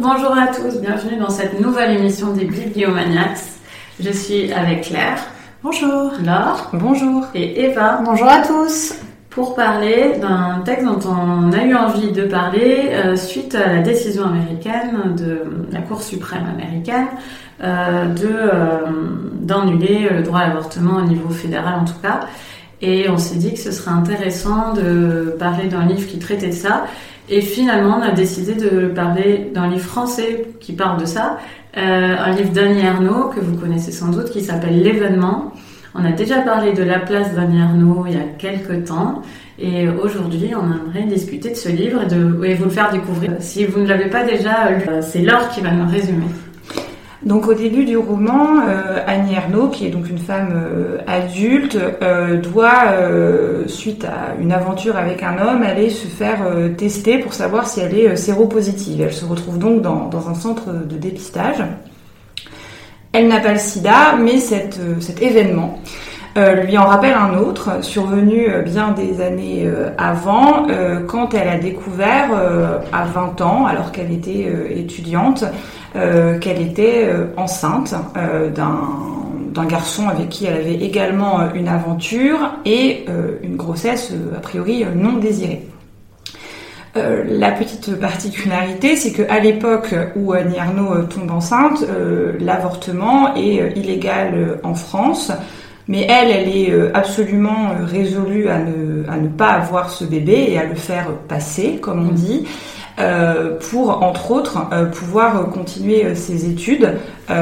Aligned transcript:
bonjour 0.00 0.36
à 0.36 0.46
tous, 0.46 0.80
bienvenue 0.80 1.18
dans 1.18 1.28
cette 1.28 1.60
nouvelle 1.60 1.98
émission 1.98 2.32
des 2.32 2.46
Bibliomaniacs. 2.46 3.47
Je 4.00 4.12
suis 4.12 4.52
avec 4.52 4.82
Claire. 4.82 5.18
Bonjour. 5.60 6.12
Laure. 6.24 6.70
Bonjour. 6.72 7.26
Et 7.34 7.64
Eva. 7.64 8.00
Bonjour 8.04 8.28
à 8.28 8.42
tous. 8.42 8.94
Pour 9.28 9.56
parler 9.56 10.12
d'un 10.20 10.62
texte 10.64 10.84
dont 10.86 11.00
on 11.10 11.50
a 11.52 11.64
eu 11.64 11.74
envie 11.74 12.12
de 12.12 12.22
parler 12.22 12.90
euh, 12.92 13.16
suite 13.16 13.56
à 13.56 13.72
la 13.72 13.82
décision 13.82 14.26
américaine 14.26 15.16
de 15.16 15.42
la 15.72 15.80
Cour 15.80 16.00
suprême 16.00 16.46
américaine 16.46 17.08
euh, 17.60 18.06
de 18.14 18.28
euh, 18.30 18.78
d'annuler 19.40 20.08
le 20.10 20.22
droit 20.22 20.40
à 20.40 20.46
l'avortement 20.46 20.98
au 20.98 21.02
niveau 21.02 21.30
fédéral 21.30 21.80
en 21.80 21.84
tout 21.84 22.00
cas. 22.00 22.20
Et 22.80 23.10
on 23.10 23.18
s'est 23.18 23.38
dit 23.38 23.52
que 23.52 23.58
ce 23.58 23.72
serait 23.72 23.90
intéressant 23.90 24.74
de 24.74 25.34
parler 25.40 25.66
d'un 25.66 25.84
livre 25.84 26.06
qui 26.06 26.20
traitait 26.20 26.50
de 26.50 26.52
ça 26.52 26.84
et 27.30 27.42
finalement, 27.42 27.98
on 27.98 28.02
a 28.02 28.12
décidé 28.12 28.54
de 28.54 28.88
parler 28.88 29.50
d'un 29.52 29.68
livre 29.68 29.84
français 29.84 30.46
qui 30.60 30.72
parle 30.72 30.98
de 30.98 31.04
ça, 31.04 31.38
un 31.78 32.30
livre 32.32 32.52
d'Annie 32.52 32.84
Ernaux 32.84 33.28
que 33.28 33.40
vous 33.40 33.56
connaissez 33.56 33.92
sans 33.92 34.08
doute, 34.08 34.30
qui 34.30 34.42
s'appelle 34.42 34.82
L'événement. 34.82 35.52
On 35.94 36.04
a 36.04 36.12
déjà 36.12 36.40
parlé 36.40 36.72
de 36.72 36.82
la 36.82 36.98
place 36.98 37.34
d'Annie 37.34 37.60
Ernaux 37.60 38.04
il 38.06 38.14
y 38.14 38.16
a 38.16 38.24
quelques 38.38 38.84
temps. 38.86 39.22
Et 39.58 39.88
aujourd'hui, 39.88 40.52
on 40.54 40.64
aimerait 40.72 41.06
discuter 41.08 41.50
de 41.50 41.56
ce 41.56 41.68
livre 41.68 42.02
et, 42.02 42.06
de, 42.06 42.44
et 42.44 42.54
vous 42.54 42.64
le 42.64 42.70
faire 42.70 42.92
découvrir. 42.92 43.32
Si 43.40 43.64
vous 43.64 43.80
ne 43.80 43.88
l'avez 43.88 44.08
pas 44.08 44.22
déjà 44.22 44.70
lu, 44.70 44.84
euh, 44.88 45.02
c'est 45.02 45.20
Laure 45.20 45.48
qui 45.48 45.60
va 45.60 45.72
nous 45.72 45.90
résumer. 45.90 46.26
Donc 47.24 47.48
au 47.48 47.54
début 47.54 47.84
du 47.84 47.96
roman, 47.96 48.60
euh, 48.68 49.02
Annie 49.06 49.34
Ernaux, 49.34 49.68
qui 49.68 49.86
est 49.86 49.90
donc 49.90 50.08
une 50.08 50.18
femme 50.18 50.52
euh, 50.54 50.98
adulte, 51.08 51.76
euh, 52.00 52.36
doit, 52.40 52.94
suite 53.66 54.04
à 54.04 54.40
une 54.40 54.52
aventure 54.52 54.96
avec 54.96 55.22
un 55.22 55.36
homme, 55.38 55.62
aller 55.62 55.90
se 55.90 56.06
faire 56.06 56.38
tester 56.76 57.18
pour 57.18 57.34
savoir 57.34 57.66
si 57.68 57.80
elle 57.80 57.98
est 57.98 58.16
séropositive. 58.16 59.00
Elle 59.00 59.12
se 59.12 59.24
retrouve 59.24 59.58
donc 59.58 59.82
dans, 59.82 60.28
un 60.28 60.34
centre 60.34 60.72
de 60.72 60.96
dépistage. 60.96 61.62
Elle 63.12 63.28
n'a 63.28 63.40
pas 63.40 63.52
le 63.52 63.58
sida, 63.58 64.16
mais 64.16 64.38
cet 64.38 64.78
événement 65.20 65.80
lui 66.64 66.78
en 66.78 66.86
rappelle 66.86 67.14
un 67.14 67.36
autre, 67.38 67.82
survenu 67.82 68.48
bien 68.64 68.92
des 68.92 69.20
années 69.20 69.68
avant, 69.96 70.66
quand 71.06 71.34
elle 71.34 71.48
a 71.48 71.58
découvert 71.58 72.30
à 72.92 73.04
20 73.04 73.40
ans, 73.40 73.66
alors 73.66 73.92
qu'elle 73.92 74.12
était 74.12 74.46
étudiante, 74.70 75.44
euh, 75.96 76.38
qu'elle 76.38 76.60
était 76.60 77.06
euh, 77.06 77.28
enceinte 77.38 77.94
euh, 78.18 78.50
d'un 78.50 79.64
garçon 79.64 80.06
avec 80.06 80.28
qui 80.28 80.44
elle 80.44 80.56
avait 80.56 80.74
également 80.74 81.52
une 81.54 81.66
aventure 81.66 82.38
et 82.64 83.06
une 83.42 83.56
grossesse 83.56 84.12
a 84.36 84.40
priori 84.40 84.84
non 84.94 85.14
désirée. 85.14 85.66
la 86.94 87.50
petite 87.50 87.98
particularité, 87.98 88.94
c'est 88.94 89.12
qu'à 89.12 89.40
l'époque 89.40 89.94
où 90.14 90.32
Annie 90.32 90.60
Arnaud 90.60 91.02
tombe 91.04 91.32
enceinte, 91.32 91.84
l'avortement 92.38 93.34
est 93.34 93.76
illégal 93.76 94.60
en 94.62 94.74
France, 94.74 95.32
mais 95.88 96.06
elle, 96.08 96.30
elle 96.30 96.48
est 96.48 96.72
absolument 96.94 97.70
résolue 97.84 98.48
à 98.48 98.58
ne, 98.58 99.08
à 99.08 99.16
ne 99.16 99.28
pas 99.28 99.50
avoir 99.50 99.90
ce 99.90 100.04
bébé 100.04 100.46
et 100.50 100.58
à 100.58 100.64
le 100.64 100.74
faire 100.74 101.10
passer, 101.28 101.78
comme 101.80 102.08
on 102.08 102.12
dit. 102.12 102.46
Euh, 102.98 103.56
pour, 103.70 104.02
entre 104.02 104.32
autres, 104.32 104.58
euh, 104.72 104.86
pouvoir 104.86 105.50
continuer 105.50 106.04
euh, 106.04 106.14
ses 106.16 106.50
études, 106.50 106.94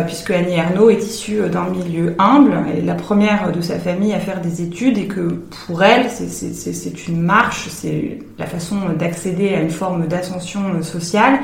puisque 0.06 0.32
Annie 0.32 0.56
Ernaux 0.56 0.90
est 0.90 0.98
issue 0.98 1.40
d'un 1.48 1.68
milieu 1.70 2.16
humble, 2.18 2.58
elle 2.68 2.80
est 2.80 2.86
la 2.86 2.96
première 2.96 3.52
de 3.52 3.60
sa 3.60 3.78
famille 3.78 4.12
à 4.12 4.18
faire 4.18 4.40
des 4.40 4.60
études, 4.60 4.98
et 4.98 5.06
que 5.06 5.44
pour 5.66 5.84
elle, 5.84 6.10
c'est 6.10 7.06
une 7.06 7.22
marche, 7.22 7.68
c'est 7.70 8.18
la 8.36 8.46
façon 8.46 8.76
d'accéder 8.98 9.54
à 9.54 9.60
une 9.60 9.70
forme 9.70 10.08
d'ascension 10.08 10.82
sociale, 10.82 11.38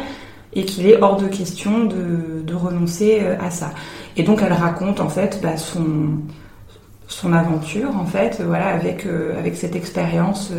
et 0.55 0.65
qu'il 0.65 0.89
est 0.89 1.01
hors 1.01 1.19
de 1.19 1.29
question 1.29 1.85
de, 1.85 2.43
de, 2.45 2.55
renoncer 2.55 3.23
à 3.41 3.53
ça. 3.53 3.71
Et 4.17 4.25
donc 4.25 4.41
elle 4.45 4.53
raconte 4.53 4.99
en 4.99 5.09
fait 5.09 5.39
bah, 5.41 5.57
son, 5.57 6.19
son 7.13 7.33
aventure 7.33 7.97
en 7.97 8.07
fait, 8.07 8.41
voilà, 8.41 8.69
avec, 8.69 9.07
avec 9.07 9.57
cette 9.57 9.77
expérience 9.77 10.53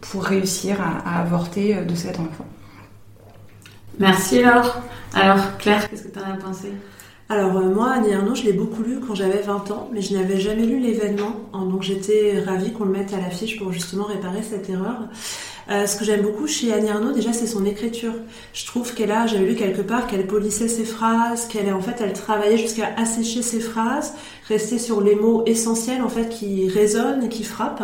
pour 0.00 0.24
réussir 0.24 0.76
à, 0.80 1.08
à 1.08 1.20
avorter 1.22 1.74
de 1.74 1.94
cet 1.94 2.20
enfant. 2.20 2.46
Merci 3.98 4.42
Laure. 4.42 4.80
Alors 5.14 5.56
Claire, 5.58 5.88
qu'est-ce 5.88 6.04
que 6.04 6.12
tu 6.12 6.18
en 6.18 6.32
as 6.32 6.36
pensé? 6.36 6.72
Alors 7.30 7.56
euh, 7.58 7.68
moi, 7.68 7.92
Annie 7.92 8.14
Arnaud, 8.14 8.34
je 8.34 8.44
l'ai 8.44 8.54
beaucoup 8.54 8.82
lu 8.82 9.00
quand 9.06 9.14
j'avais 9.14 9.42
20 9.42 9.70
ans, 9.70 9.90
mais 9.92 10.00
je 10.00 10.14
n'avais 10.14 10.40
jamais 10.40 10.64
lu 10.64 10.78
l'événement, 10.78 11.36
donc 11.52 11.82
j'étais 11.82 12.40
ravie 12.40 12.72
qu'on 12.72 12.84
le 12.84 12.92
mette 12.92 13.12
à 13.12 13.18
l'affiche 13.18 13.58
pour 13.58 13.70
justement 13.70 14.04
réparer 14.04 14.42
cette 14.42 14.70
erreur. 14.70 14.96
Euh, 15.70 15.86
ce 15.86 15.96
que 15.96 16.04
j'aime 16.04 16.22
beaucoup 16.22 16.46
chez 16.46 16.72
Annie 16.72 16.88
Arnaud, 16.88 17.12
déjà, 17.12 17.34
c'est 17.34 17.46
son 17.46 17.66
écriture. 17.66 18.14
Je 18.54 18.64
trouve 18.64 18.94
qu'elle 18.94 19.10
a, 19.10 19.26
j'avais 19.26 19.44
lu 19.44 19.54
quelque 19.54 19.82
part, 19.82 20.06
qu'elle 20.06 20.26
polissait 20.26 20.68
ses 20.68 20.84
phrases, 20.84 21.46
qu'elle 21.46 21.70
en 21.74 21.82
fait, 21.82 22.00
elle 22.00 22.14
travaillait 22.14 22.56
jusqu'à 22.56 22.88
assécher 22.96 23.42
ses 23.42 23.60
phrases, 23.60 24.14
rester 24.48 24.78
sur 24.78 25.02
les 25.02 25.14
mots 25.14 25.42
essentiels 25.44 26.00
en 26.00 26.08
fait 26.08 26.30
qui 26.30 26.68
résonnent 26.68 27.28
qui 27.28 27.44
frappent. 27.44 27.82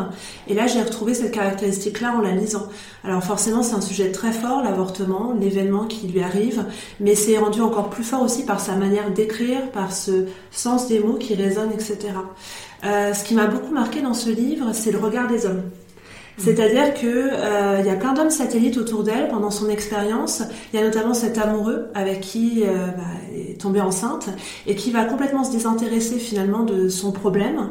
Et 0.48 0.54
là, 0.54 0.66
j'ai 0.66 0.80
retrouvé 0.80 1.12
cette 1.12 1.32
caractéristique-là 1.32 2.14
en 2.16 2.22
la 2.22 2.30
lisant. 2.30 2.68
Alors 3.04 3.22
forcément, 3.22 3.62
c'est 3.62 3.74
un 3.74 3.82
sujet 3.82 4.10
très 4.12 4.32
fort, 4.32 4.62
l'avortement, 4.62 5.34
l'événement 5.38 5.84
qui 5.84 6.06
lui 6.08 6.22
arrive, 6.22 6.64
mais 7.00 7.14
c'est 7.14 7.36
rendu 7.36 7.60
encore 7.60 7.90
plus 7.90 8.04
fort 8.04 8.22
aussi 8.22 8.46
par 8.46 8.60
sa 8.60 8.76
manière 8.76 9.10
d'écrire, 9.10 9.70
par 9.72 9.92
ce 9.92 10.24
sens 10.50 10.88
des 10.88 11.00
mots 11.00 11.18
qui 11.18 11.34
résonnent, 11.34 11.72
etc. 11.72 11.98
Euh, 12.84 13.12
ce 13.12 13.24
qui 13.24 13.34
m'a 13.34 13.46
beaucoup 13.46 13.74
marqué 13.74 14.00
dans 14.00 14.14
ce 14.14 14.30
livre, 14.30 14.70
c'est 14.72 14.90
le 14.90 14.98
regard 14.98 15.28
des 15.28 15.44
hommes. 15.44 15.62
C'est-à-dire 16.36 16.94
que 16.94 17.06
euh, 17.06 17.76
il 17.80 17.86
y 17.86 17.90
a 17.90 17.94
plein 17.94 18.12
d'hommes 18.12 18.30
satellites 18.30 18.76
autour 18.76 19.04
d'elle 19.04 19.28
pendant 19.28 19.50
son 19.50 19.68
expérience. 19.68 20.42
Il 20.72 20.78
y 20.78 20.82
a 20.82 20.84
notamment 20.84 21.14
cet 21.14 21.38
amoureux 21.38 21.86
avec 21.94 22.20
qui 22.20 22.64
euh, 22.64 22.88
bah, 22.88 23.02
est 23.34 23.60
tombée 23.60 23.80
enceinte 23.80 24.28
et 24.66 24.74
qui 24.74 24.90
va 24.90 25.04
complètement 25.04 25.44
se 25.44 25.52
désintéresser 25.52 26.18
finalement 26.18 26.64
de 26.64 26.88
son 26.88 27.12
problème. 27.12 27.70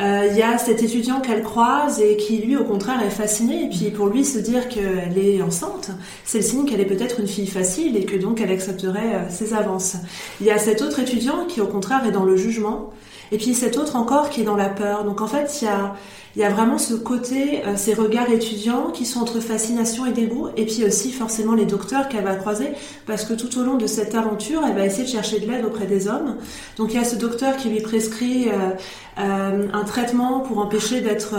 Euh, 0.00 0.28
il 0.30 0.36
y 0.36 0.42
a 0.42 0.58
cet 0.58 0.82
étudiant 0.82 1.20
qu'elle 1.20 1.42
croise 1.42 2.00
et 2.00 2.16
qui 2.16 2.38
lui 2.38 2.56
au 2.56 2.64
contraire 2.64 3.02
est 3.02 3.10
fasciné 3.10 3.64
et 3.64 3.68
puis 3.68 3.90
pour 3.90 4.06
lui 4.06 4.24
se 4.24 4.38
dire 4.38 4.68
qu'elle 4.68 5.18
est 5.18 5.42
enceinte, 5.42 5.90
c'est 6.24 6.38
le 6.38 6.44
signe 6.44 6.66
qu'elle 6.66 6.80
est 6.80 6.86
peut-être 6.86 7.20
une 7.20 7.28
fille 7.28 7.46
facile 7.46 7.96
et 7.96 8.04
que 8.04 8.16
donc 8.16 8.40
elle 8.40 8.50
accepterait 8.50 9.14
euh, 9.14 9.30
ses 9.30 9.54
avances. 9.54 9.96
Il 10.40 10.46
y 10.46 10.50
a 10.50 10.58
cet 10.58 10.82
autre 10.82 11.00
étudiant 11.00 11.46
qui 11.46 11.60
au 11.60 11.66
contraire 11.66 12.06
est 12.06 12.12
dans 12.12 12.24
le 12.24 12.36
jugement 12.36 12.92
et 13.32 13.38
puis 13.38 13.54
cet 13.54 13.76
autre 13.76 13.96
encore 13.96 14.30
qui 14.30 14.42
est 14.42 14.44
dans 14.44 14.56
la 14.56 14.68
peur. 14.68 15.04
Donc 15.04 15.20
en 15.20 15.26
fait 15.26 15.60
il 15.60 15.64
y 15.64 15.68
a 15.68 15.94
il 16.36 16.42
y 16.42 16.44
a 16.44 16.50
vraiment 16.50 16.78
ce 16.78 16.94
côté, 16.94 17.64
euh, 17.64 17.76
ces 17.76 17.94
regards 17.94 18.28
étudiants 18.28 18.90
qui 18.92 19.04
sont 19.04 19.20
entre 19.20 19.38
fascination 19.38 20.04
et 20.04 20.12
dégoût, 20.12 20.48
et 20.56 20.66
puis 20.66 20.84
aussi 20.84 21.12
forcément 21.12 21.54
les 21.54 21.64
docteurs 21.64 22.08
qu'elle 22.08 22.24
va 22.24 22.34
croiser, 22.34 22.70
parce 23.06 23.24
que 23.24 23.34
tout 23.34 23.56
au 23.58 23.62
long 23.62 23.76
de 23.76 23.86
cette 23.86 24.16
aventure, 24.16 24.62
elle 24.66 24.74
va 24.74 24.84
essayer 24.84 25.04
de 25.04 25.08
chercher 25.08 25.38
de 25.38 25.48
l'aide 25.48 25.64
auprès 25.64 25.86
des 25.86 26.08
hommes. 26.08 26.36
Donc 26.76 26.92
il 26.92 26.96
y 26.96 27.00
a 27.00 27.04
ce 27.04 27.14
docteur 27.14 27.56
qui 27.56 27.68
lui 27.68 27.80
prescrit 27.80 28.48
euh, 28.48 28.70
euh, 29.18 29.68
un 29.72 29.84
traitement 29.84 30.40
pour 30.40 30.58
empêcher 30.58 31.00
d'être 31.00 31.34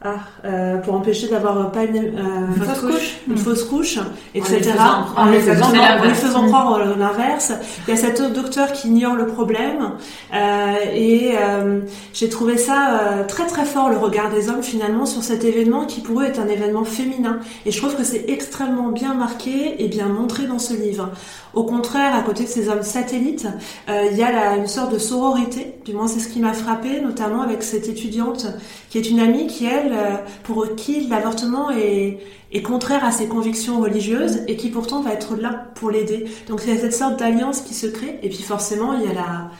ah, 0.00 0.18
euh, 0.44 0.76
pour 0.78 0.94
empêcher 0.94 1.26
d'avoir 1.26 1.72
pas 1.72 1.82
une, 1.82 1.96
euh, 1.96 2.52
fausse 2.56 2.78
couche, 2.78 3.16
une 3.26 3.36
fausse 3.36 3.64
couche, 3.64 3.98
etc. 4.32 4.70
En 5.16 5.26
lui 5.28 5.40
faisant, 5.40 5.72
faisant, 6.14 6.46
croire 6.46 6.74
euh, 6.74 6.94
l'inverse. 6.96 7.52
Il 7.88 7.94
y 7.94 7.98
a 7.98 8.00
cet 8.00 8.20
autre 8.20 8.32
docteur 8.32 8.72
qui 8.72 8.86
ignore 8.86 9.16
le 9.16 9.26
problème 9.26 9.94
euh, 10.32 10.74
et 10.94 11.32
euh, 11.36 11.80
j'ai 12.14 12.28
trouvé 12.28 12.58
ça 12.58 13.00
euh, 13.00 13.24
très 13.26 13.48
très 13.48 13.64
fort 13.64 13.88
le 13.88 13.96
regard 13.96 14.30
des 14.30 14.48
hommes 14.48 14.62
finalement 14.62 15.04
sur 15.04 15.24
cet 15.24 15.42
événement 15.42 15.84
qui 15.84 16.00
pour 16.00 16.20
eux 16.20 16.26
est 16.26 16.38
un 16.38 16.46
événement 16.46 16.84
féminin 16.84 17.40
et 17.66 17.72
je 17.72 17.78
trouve 17.78 17.96
que 17.96 18.04
c'est 18.04 18.26
extrêmement 18.28 18.90
bien 18.90 19.14
marqué 19.14 19.82
et 19.82 19.88
bien 19.88 20.06
montré 20.06 20.46
dans 20.46 20.60
ce 20.60 20.74
livre. 20.74 21.10
Au 21.54 21.64
contraire, 21.64 22.14
à 22.14 22.22
côté 22.22 22.44
de 22.44 22.48
ces 22.48 22.68
hommes 22.68 22.82
satellites, 22.82 23.48
il 23.88 24.16
y 24.16 24.22
a 24.22 24.30
la, 24.30 24.56
une 24.56 24.68
sorte 24.68 24.92
de 24.92 24.98
sororité, 24.98 25.74
du 25.84 25.92
moins 25.94 26.06
c'est 26.06 26.20
ce 26.20 26.28
qui 26.28 26.40
m'a 26.40 26.52
frappé, 26.52 27.00
notamment 27.00 27.40
avec 27.40 27.64
cette 27.64 27.88
étudiante 27.88 28.46
qui 28.90 28.98
est 28.98 29.10
une 29.10 29.18
amie 29.18 29.46
qui 29.46 29.66
elle 29.66 29.87
euh, 29.92 30.16
pour 30.44 30.74
qui 30.76 31.06
l'avortement 31.08 31.70
est, 31.70 32.18
est 32.52 32.62
contraire 32.62 33.04
à 33.04 33.12
ses 33.12 33.28
convictions 33.28 33.80
religieuses 33.80 34.42
et 34.48 34.56
qui 34.56 34.70
pourtant 34.70 35.02
va 35.02 35.12
être 35.12 35.36
là 35.36 35.66
pour 35.74 35.90
l'aider. 35.90 36.26
Donc 36.48 36.62
il 36.64 36.74
y 36.74 36.76
a 36.76 36.80
cette 36.80 36.94
sorte 36.94 37.18
d'alliance 37.18 37.60
qui 37.60 37.74
se 37.74 37.86
crée 37.86 38.18
et 38.22 38.28
puis 38.28 38.42
forcément 38.42 38.94
il 38.94 39.06
y 39.06 39.10
a 39.10 39.14
la 39.14 39.50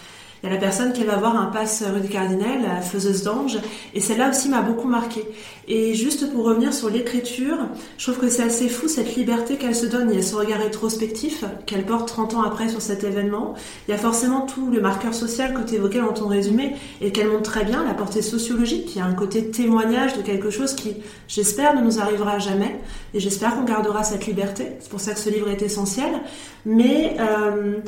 Il 0.42 0.48
y 0.48 0.52
a 0.52 0.54
la 0.54 0.60
personne 0.60 0.92
qui 0.92 1.04
va 1.04 1.16
voir 1.16 1.36
un 1.36 1.46
passe 1.46 1.82
rue 1.82 2.00
des 2.00 2.08
Cardinals, 2.08 2.62
la 2.62 2.80
faiseuse 2.80 3.24
d'ange, 3.24 3.58
et 3.94 4.00
celle-là 4.00 4.30
aussi 4.30 4.48
m'a 4.48 4.62
beaucoup 4.62 4.86
marqué. 4.86 5.24
Et 5.66 5.94
juste 5.94 6.32
pour 6.32 6.44
revenir 6.44 6.72
sur 6.72 6.88
l'écriture, 6.88 7.58
je 7.98 8.04
trouve 8.04 8.24
que 8.24 8.30
c'est 8.30 8.44
assez 8.44 8.68
fou 8.68 8.88
cette 8.88 9.16
liberté 9.16 9.56
qu'elle 9.56 9.74
se 9.74 9.86
donne. 9.86 10.10
Il 10.10 10.16
y 10.16 10.18
a 10.18 10.22
ce 10.22 10.36
regard 10.36 10.60
rétrospectif 10.60 11.44
qu'elle 11.66 11.84
porte 11.84 12.08
30 12.08 12.34
ans 12.34 12.42
après 12.42 12.68
sur 12.68 12.80
cet 12.80 13.04
événement. 13.04 13.54
Il 13.86 13.90
y 13.90 13.94
a 13.94 13.98
forcément 13.98 14.42
tout 14.42 14.70
le 14.70 14.80
marqueur 14.80 15.12
social 15.12 15.54
que 15.54 15.68
tu 15.68 15.74
évoquais 15.74 16.00
dans 16.00 16.12
ton 16.12 16.28
résumé 16.28 16.76
et 17.00 17.10
qu'elle 17.10 17.28
montre 17.28 17.50
très 17.50 17.64
bien, 17.64 17.84
la 17.84 17.94
portée 17.94 18.22
sociologique, 18.22 18.86
qui 18.86 19.00
a 19.00 19.04
un 19.04 19.14
côté 19.14 19.50
témoignage 19.50 20.16
de 20.16 20.22
quelque 20.22 20.50
chose 20.50 20.74
qui, 20.74 20.96
j'espère, 21.26 21.74
ne 21.74 21.82
nous 21.82 22.00
arrivera 22.00 22.38
jamais. 22.38 22.80
Et 23.12 23.20
j'espère 23.20 23.56
qu'on 23.56 23.64
gardera 23.64 24.04
cette 24.04 24.26
liberté. 24.26 24.68
C'est 24.80 24.90
pour 24.90 25.00
ça 25.00 25.12
que 25.12 25.20
ce 25.20 25.30
livre 25.30 25.48
est 25.50 25.62
essentiel. 25.62 26.12
Mais... 26.64 27.16
Euh, 27.18 27.78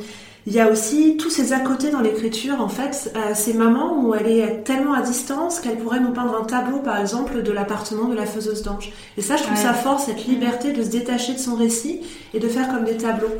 il 0.47 0.53
y 0.53 0.59
a 0.59 0.69
aussi 0.69 1.17
tous 1.17 1.29
ces 1.29 1.53
à 1.53 1.59
côté 1.59 1.91
dans 1.91 2.01
l'écriture, 2.01 2.59
en 2.61 2.67
fait, 2.67 3.13
euh, 3.15 3.33
ces 3.35 3.53
moments 3.53 4.03
où 4.03 4.15
elle 4.15 4.27
est 4.27 4.63
tellement 4.63 4.93
à 4.93 5.01
distance 5.01 5.59
qu'elle 5.59 5.77
pourrait 5.77 5.99
nous 5.99 6.13
peindre 6.13 6.35
un 6.35 6.45
tableau, 6.45 6.79
par 6.79 6.99
exemple, 6.99 7.43
de 7.43 7.51
l'appartement 7.51 8.07
de 8.07 8.15
la 8.15 8.25
faiseuse 8.25 8.63
d'ange. 8.63 8.91
Et 9.17 9.21
ça, 9.21 9.37
je 9.37 9.43
trouve 9.43 9.57
ça 9.57 9.73
fort, 9.73 9.99
cette 9.99 10.25
liberté 10.25 10.73
de 10.73 10.81
se 10.81 10.89
détacher 10.89 11.33
de 11.33 11.39
son 11.39 11.55
récit 11.55 12.01
et 12.33 12.39
de 12.39 12.47
faire 12.47 12.69
comme 12.69 12.85
des 12.85 12.97
tableaux. 12.97 13.33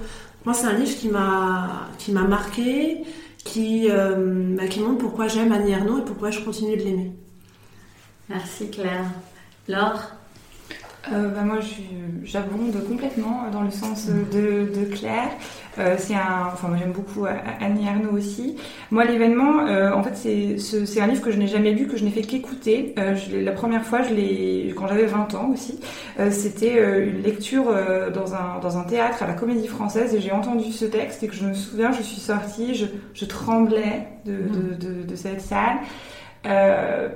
Moi, 0.45 0.53
c'est 0.53 0.67
un 0.67 0.73
livre 0.73 0.95
qui 0.95 1.07
m'a 1.07 1.87
qui 1.97 2.11
m'a 2.11 2.23
marqué, 2.23 3.03
qui 3.43 3.87
euh, 3.89 4.55
bah, 4.55 4.67
qui 4.67 4.79
montre 4.79 4.99
pourquoi 4.99 5.27
j'aime 5.27 5.51
Annie 5.51 5.71
Ernaux 5.71 5.99
et 5.99 6.05
pourquoi 6.05 6.29
je 6.29 6.39
continue 6.41 6.77
de 6.77 6.83
l'aimer. 6.83 7.11
Merci 8.29 8.69
Claire. 8.69 9.05
Laure? 9.67 10.20
Euh, 11.11 11.29
bah 11.29 11.41
moi, 11.43 11.57
j'abonde 12.23 12.75
complètement 12.87 13.49
dans 13.51 13.63
le 13.63 13.71
sens 13.71 14.05
de, 14.07 14.71
de 14.71 14.85
Claire. 14.93 15.29
Euh, 15.79 15.95
c'est 15.97 16.13
un, 16.13 16.49
enfin 16.53 16.67
moi 16.67 16.77
j'aime 16.77 16.91
beaucoup 16.91 17.25
Annie 17.59 17.87
Ernaux 17.87 18.11
aussi. 18.11 18.55
Moi 18.91 19.05
l'événement, 19.05 19.65
euh, 19.65 19.91
en 19.93 20.03
fait 20.03 20.15
c'est 20.15 21.01
un 21.01 21.07
livre 21.07 21.21
que 21.21 21.31
je 21.31 21.37
n'ai 21.37 21.47
jamais 21.47 21.71
lu, 21.71 21.87
que 21.87 21.97
je 21.97 22.03
n'ai 22.03 22.11
fait 22.11 22.21
qu'écouter. 22.21 22.93
Euh, 22.99 23.15
la 23.31 23.51
première 23.51 23.83
fois, 23.83 24.03
je 24.03 24.13
l'ai 24.13 24.73
quand 24.77 24.87
j'avais 24.87 25.05
20 25.07 25.33
ans 25.33 25.49
aussi. 25.51 25.79
Euh, 26.19 26.29
C'était 26.29 26.77
euh, 26.77 27.07
une 27.09 27.23
lecture 27.23 27.73
dans 28.13 28.35
un 28.35 28.59
dans 28.61 28.77
un 28.77 28.83
théâtre 28.83 29.23
à 29.23 29.27
la 29.27 29.33
Comédie 29.33 29.67
Française 29.67 30.13
et 30.13 30.21
j'ai 30.21 30.31
entendu 30.31 30.71
ce 30.71 30.85
texte 30.85 31.23
et 31.23 31.27
que 31.27 31.35
je 31.35 31.45
me 31.45 31.53
souviens, 31.53 31.91
je 31.91 32.03
suis 32.03 32.21
sortie, 32.21 32.75
je, 32.75 32.85
je 33.13 33.25
tremblais 33.25 34.07
de, 34.25 34.33
de, 34.33 34.75
de, 34.75 35.03
de 35.03 35.15
cette 35.15 35.41
salle. 35.41 35.77
Euh, 36.45 37.09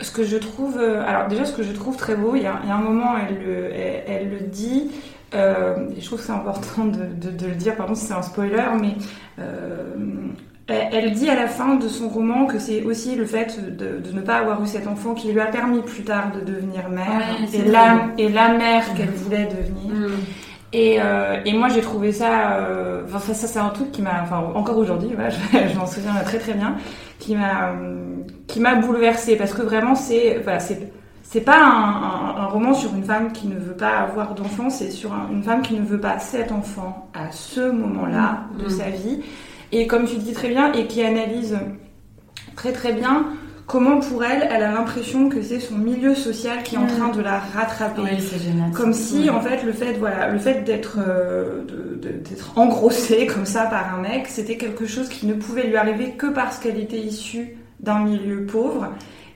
ce 0.00 0.10
que 0.10 0.24
je 0.24 0.36
trouve, 0.36 0.78
alors 0.78 1.28
déjà 1.28 1.44
ce 1.44 1.52
que 1.52 1.62
je 1.62 1.72
trouve 1.72 1.96
très 1.96 2.14
beau, 2.14 2.34
il 2.34 2.42
y 2.42 2.46
a, 2.46 2.60
il 2.62 2.68
y 2.68 2.72
a 2.72 2.76
un 2.76 2.80
moment, 2.80 3.16
elle, 3.18 3.38
elle, 3.74 4.04
elle, 4.06 4.30
le 4.30 4.40
dit, 4.40 4.90
euh, 5.34 5.88
je 5.98 6.04
trouve 6.04 6.18
que 6.18 6.26
c'est 6.26 6.32
important 6.32 6.86
de, 6.86 7.04
de, 7.04 7.30
de, 7.30 7.46
le 7.46 7.54
dire, 7.54 7.76
pardon 7.76 7.94
si 7.94 8.06
c'est 8.06 8.14
un 8.14 8.22
spoiler, 8.22 8.64
mais 8.80 8.94
euh, 9.38 9.94
elle, 10.66 11.12
dit 11.12 11.28
à 11.28 11.36
la 11.36 11.46
fin 11.46 11.76
de 11.76 11.88
son 11.88 12.08
roman 12.08 12.46
que 12.46 12.58
c'est 12.58 12.82
aussi 12.82 13.14
le 13.14 13.24
fait 13.24 13.76
de, 13.76 13.98
de, 13.98 14.12
ne 14.12 14.20
pas 14.20 14.36
avoir 14.36 14.62
eu 14.62 14.66
cet 14.66 14.86
enfant 14.86 15.14
qui 15.14 15.32
lui 15.32 15.40
a 15.40 15.46
permis 15.46 15.82
plus 15.82 16.04
tard 16.04 16.32
de 16.32 16.40
devenir 16.40 16.88
mère 16.88 17.22
et, 17.52 17.62
la, 17.62 18.08
et, 18.18 18.28
la, 18.28 18.54
mère 18.54 18.84
mmh. 18.84 18.96
qu'elle 18.96 19.10
voulait 19.10 19.46
devenir. 19.46 19.94
Mmh. 19.94 20.10
Et, 20.72 20.98
euh, 21.00 21.40
et, 21.44 21.52
moi 21.52 21.68
j'ai 21.68 21.80
trouvé 21.80 22.12
ça, 22.12 22.58
euh, 22.58 23.02
enfin 23.04 23.18
ça, 23.34 23.48
c'est 23.48 23.58
un 23.58 23.70
truc 23.70 23.90
qui 23.90 24.02
m'a, 24.02 24.22
enfin 24.22 24.52
encore 24.54 24.78
aujourd'hui, 24.78 25.10
je, 25.52 25.68
je 25.68 25.76
m'en 25.76 25.86
souviens 25.86 26.14
très 26.24 26.38
très 26.38 26.54
bien, 26.54 26.76
qui 27.18 27.34
m'a, 27.34 27.74
qui 28.46 28.60
m'a 28.60 28.76
bouleversée 28.76 29.36
parce 29.36 29.52
que 29.52 29.62
vraiment 29.62 29.96
c'est, 29.96 30.40
voilà, 30.44 30.60
c'est 30.60 30.92
c'est 31.22 31.42
pas 31.42 31.58
un, 31.62 32.38
un, 32.38 32.42
un, 32.42 32.46
roman 32.46 32.74
sur 32.74 32.92
une 32.92 33.04
femme 33.04 33.32
qui 33.32 33.46
ne 33.46 33.56
veut 33.56 33.76
pas 33.76 33.98
avoir 33.98 34.34
d'enfant, 34.34 34.68
c'est 34.68 34.90
sur 34.90 35.12
une 35.30 35.44
femme 35.44 35.62
qui 35.62 35.74
ne 35.74 35.84
veut 35.84 36.00
pas 36.00 36.18
cet 36.18 36.50
enfant 36.50 37.08
à 37.14 37.30
ce 37.30 37.70
moment-là 37.70 38.46
de 38.58 38.66
mmh. 38.66 38.70
sa 38.70 38.90
vie. 38.90 39.22
Et 39.70 39.86
comme 39.86 40.06
tu 40.06 40.16
dis 40.16 40.32
très 40.32 40.48
bien, 40.48 40.72
et 40.72 40.88
qui 40.88 41.04
analyse 41.04 41.56
très 42.56 42.72
très 42.72 42.92
bien 42.92 43.26
comment 43.70 44.00
pour 44.00 44.24
elle, 44.24 44.48
elle 44.50 44.64
a 44.64 44.72
l'impression 44.72 45.28
que 45.28 45.40
c'est 45.42 45.60
son 45.60 45.76
milieu 45.76 46.16
social 46.16 46.62
qui 46.64 46.74
est 46.74 46.78
en 46.78 46.84
mmh. 46.84 46.96
train 46.96 47.08
de 47.10 47.20
la 47.20 47.38
rattraper. 47.38 48.02
Oui, 48.02 48.20
c'est 48.20 48.42
génial. 48.42 48.72
Comme 48.72 48.92
si, 48.92 49.30
en 49.30 49.40
fait, 49.40 49.62
le 49.62 49.72
fait, 49.72 49.92
voilà, 49.92 50.28
le 50.28 50.38
fait 50.38 50.64
d'être, 50.64 50.98
euh, 50.98 51.62
d'être 52.02 52.58
engrossée 52.58 53.26
comme 53.34 53.46
ça 53.46 53.66
par 53.66 53.94
un 53.94 54.02
mec, 54.02 54.26
c'était 54.26 54.56
quelque 54.56 54.86
chose 54.86 55.08
qui 55.08 55.26
ne 55.26 55.34
pouvait 55.34 55.68
lui 55.68 55.76
arriver 55.76 56.12
que 56.12 56.26
parce 56.26 56.58
qu'elle 56.58 56.80
était 56.80 56.98
issue 56.98 57.56
d'un 57.78 58.00
milieu 58.00 58.44
pauvre 58.44 58.88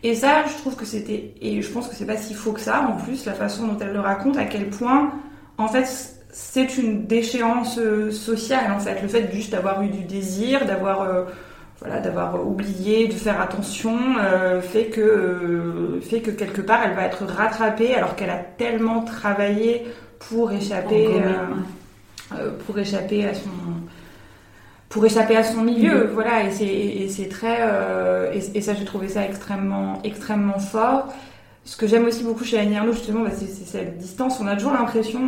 et 0.03 0.15
ça, 0.15 0.45
je 0.47 0.53
trouve 0.59 0.77
que 0.77 0.85
c'était, 0.85 1.33
et 1.41 1.63
je 1.63 1.71
pense 1.71 1.89
que 1.89 1.95
c'est 1.95 2.05
pas 2.05 2.19
si 2.19 2.35
faux 2.35 2.53
que 2.53 2.61
ça, 2.61 2.87
en 2.91 2.97
plus, 3.03 3.25
la 3.25 3.33
façon 3.33 3.67
dont 3.67 3.79
elle 3.81 3.95
le 3.95 4.01
raconte, 4.01 4.37
à 4.37 4.45
quel 4.45 4.69
point, 4.69 5.13
en 5.57 5.67
fait, 5.67 5.87
c'est 6.31 6.77
une 6.77 7.07
déchéance 7.07 7.79
euh, 7.79 8.11
sociale, 8.11 8.71
en 8.71 8.81
fait. 8.81 9.01
Le 9.01 9.09
fait 9.09 9.33
juste 9.33 9.51
d'avoir 9.53 9.81
eu 9.81 9.89
du 9.89 10.05
désir, 10.05 10.67
d'avoir, 10.67 11.01
euh, 11.01 11.25
voilà, 11.81 12.01
d'avoir 12.01 12.47
oublié 12.47 13.09
de 13.09 13.13
faire 13.13 13.41
attention, 13.41 13.99
euh, 14.19 14.61
fait 14.61 14.87
que, 14.87 15.01
euh, 15.01 16.01
fait 16.01 16.21
que 16.21 16.31
quelque 16.31 16.61
part, 16.61 16.81
elle 16.85 16.95
va 16.95 17.05
être 17.05 17.25
rattrapée 17.25 17.95
alors 17.95 18.17
qu'elle 18.17 18.31
a 18.31 18.39
tellement 18.39 19.03
travaillé 19.03 19.87
pour 20.19 20.53
échapper, 20.53 21.09
euh, 22.33 22.51
pour 22.65 22.79
échapper 22.79 23.27
à 23.27 23.35
son, 23.35 23.51
pour 24.89 25.05
échapper 25.05 25.37
à 25.37 25.43
son 25.43 25.63
milieu, 25.63 26.09
voilà, 26.15 26.45
et 26.45 27.09
c'est 27.09 27.29
très, 27.29 27.59
euh, 27.61 28.33
et, 28.33 28.59
et, 28.59 28.61
ça 28.61 28.75
j'ai 28.75 28.85
trouvé 28.85 29.09
ça 29.09 29.25
extrêmement, 29.25 30.01
extrêmement 30.05 30.61
fort. 30.61 31.13
Ce 31.65 31.77
que 31.77 31.87
j'aime 31.87 32.05
aussi 32.05 32.25
beaucoup 32.25 32.45
chez 32.45 32.59
Annie 32.59 32.77
Arnaud, 32.77 32.93
justement, 32.93 33.23
bah, 33.23 33.31
c'est 33.33 33.47
cette 33.47 33.97
distance. 33.97 34.39
On 34.41 34.47
a 34.47 34.55
toujours 34.55 34.73
l'impression, 34.73 35.21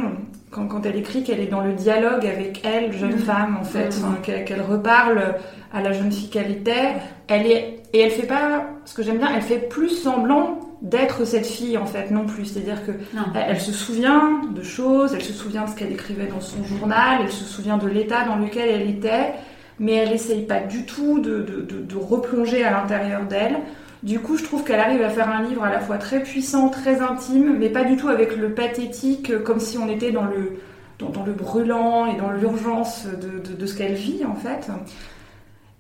quand, 0.51 0.67
quand, 0.67 0.85
elle 0.85 0.97
écrit, 0.97 1.25
qu'elle 1.25 1.41
est 1.41 1.47
dans 1.47 1.63
le 1.63 1.73
dialogue 1.73 2.27
avec 2.27 2.63
elle, 2.65 2.93
jeune 2.93 3.15
mmh. 3.15 3.19
femme, 3.21 3.59
en 3.61 3.65
fait, 3.65 3.89
mmh. 3.89 4.05
enfin, 4.05 4.43
qu'elle 4.45 4.61
reparle 4.61 5.37
à 5.73 5.81
la 5.81 5.93
jeune 5.93 6.13
fille 6.13 6.29
qu'elle 6.29 6.51
était. 6.51 6.97
Elle 7.29 7.47
est, 7.47 7.81
et 7.93 8.01
elle 8.01 8.11
fait 8.11 8.27
pas, 8.27 8.67
ce 8.85 8.95
que 8.95 9.03
j'aime 9.03 9.19
bien, 9.19 9.31
elle 9.35 9.43
fait 9.43 9.69
plus 9.69 9.89
semblant 9.89 10.61
d'être 10.83 11.25
cette 11.25 11.47
fille 11.47 11.79
en 11.79 11.87
fait 11.87 12.11
non 12.11 12.27
plus 12.27 12.45
c'est 12.45 12.61
à 12.61 12.63
dire 12.63 12.85
que 12.85 12.93
elle, 13.35 13.47
elle, 13.49 13.61
se 13.61 13.73
souvient 13.73 14.43
de 14.55 14.63
choses 14.63 15.15
elle 15.15 15.23
se 15.23 15.33
souvient 15.33 15.65
de 15.65 15.71
ce 15.71 15.75
qu'elle 15.75 15.91
écrivait 15.91 16.27
dans 16.27 16.43
son 16.43 16.63
journal 16.65 17.21
elle 17.23 17.33
se 17.33 17.45
souvient 17.45 17.79
de 17.79 17.89
l'état 17.89 18.27
dans 18.27 18.37
lequel 18.37 18.69
elle 18.69 18.91
était 18.91 19.33
mais 19.79 19.95
elle 19.95 20.13
essaye 20.13 20.43
pas 20.43 20.61
du 20.61 20.85
tout 20.87 21.21
de, 21.21 21.43
de, 21.43 21.61
de, 21.61 21.81
de 21.81 21.97
replonger 21.97 22.65
à 22.65 22.71
l'intérieur 22.71 23.23
d'elle. 23.25 23.59
Du 24.07 24.21
coup, 24.21 24.37
je 24.37 24.45
trouve 24.45 24.63
qu'elle 24.63 24.79
arrive 24.79 25.03
à 25.03 25.09
faire 25.09 25.29
un 25.29 25.43
livre 25.43 25.65
à 25.65 25.69
la 25.69 25.81
fois 25.81 25.99
très 25.99 26.23
puissant, 26.23 26.69
très 26.69 27.01
intime, 27.01 27.57
mais 27.59 27.71
pas 27.71 27.83
du 27.83 27.97
tout 27.97 28.07
avec 28.07 28.37
le 28.37 28.53
pathétique, 28.53 29.43
comme 29.43 29.59
si 29.59 29.79
on 29.79 29.89
était 29.89 30.13
dans 30.13 30.27
le, 30.27 30.61
dans, 31.01 31.09
dans 31.09 31.25
le 31.25 31.33
brûlant 31.33 32.07
et 32.07 32.17
dans 32.17 32.31
l'urgence 32.31 33.05
de, 33.07 33.53
de, 33.53 33.67
ce 33.67 33.77
qu'elle 33.77 33.95
vit, 33.95 34.25
en 34.25 34.37
fait. 34.37 34.69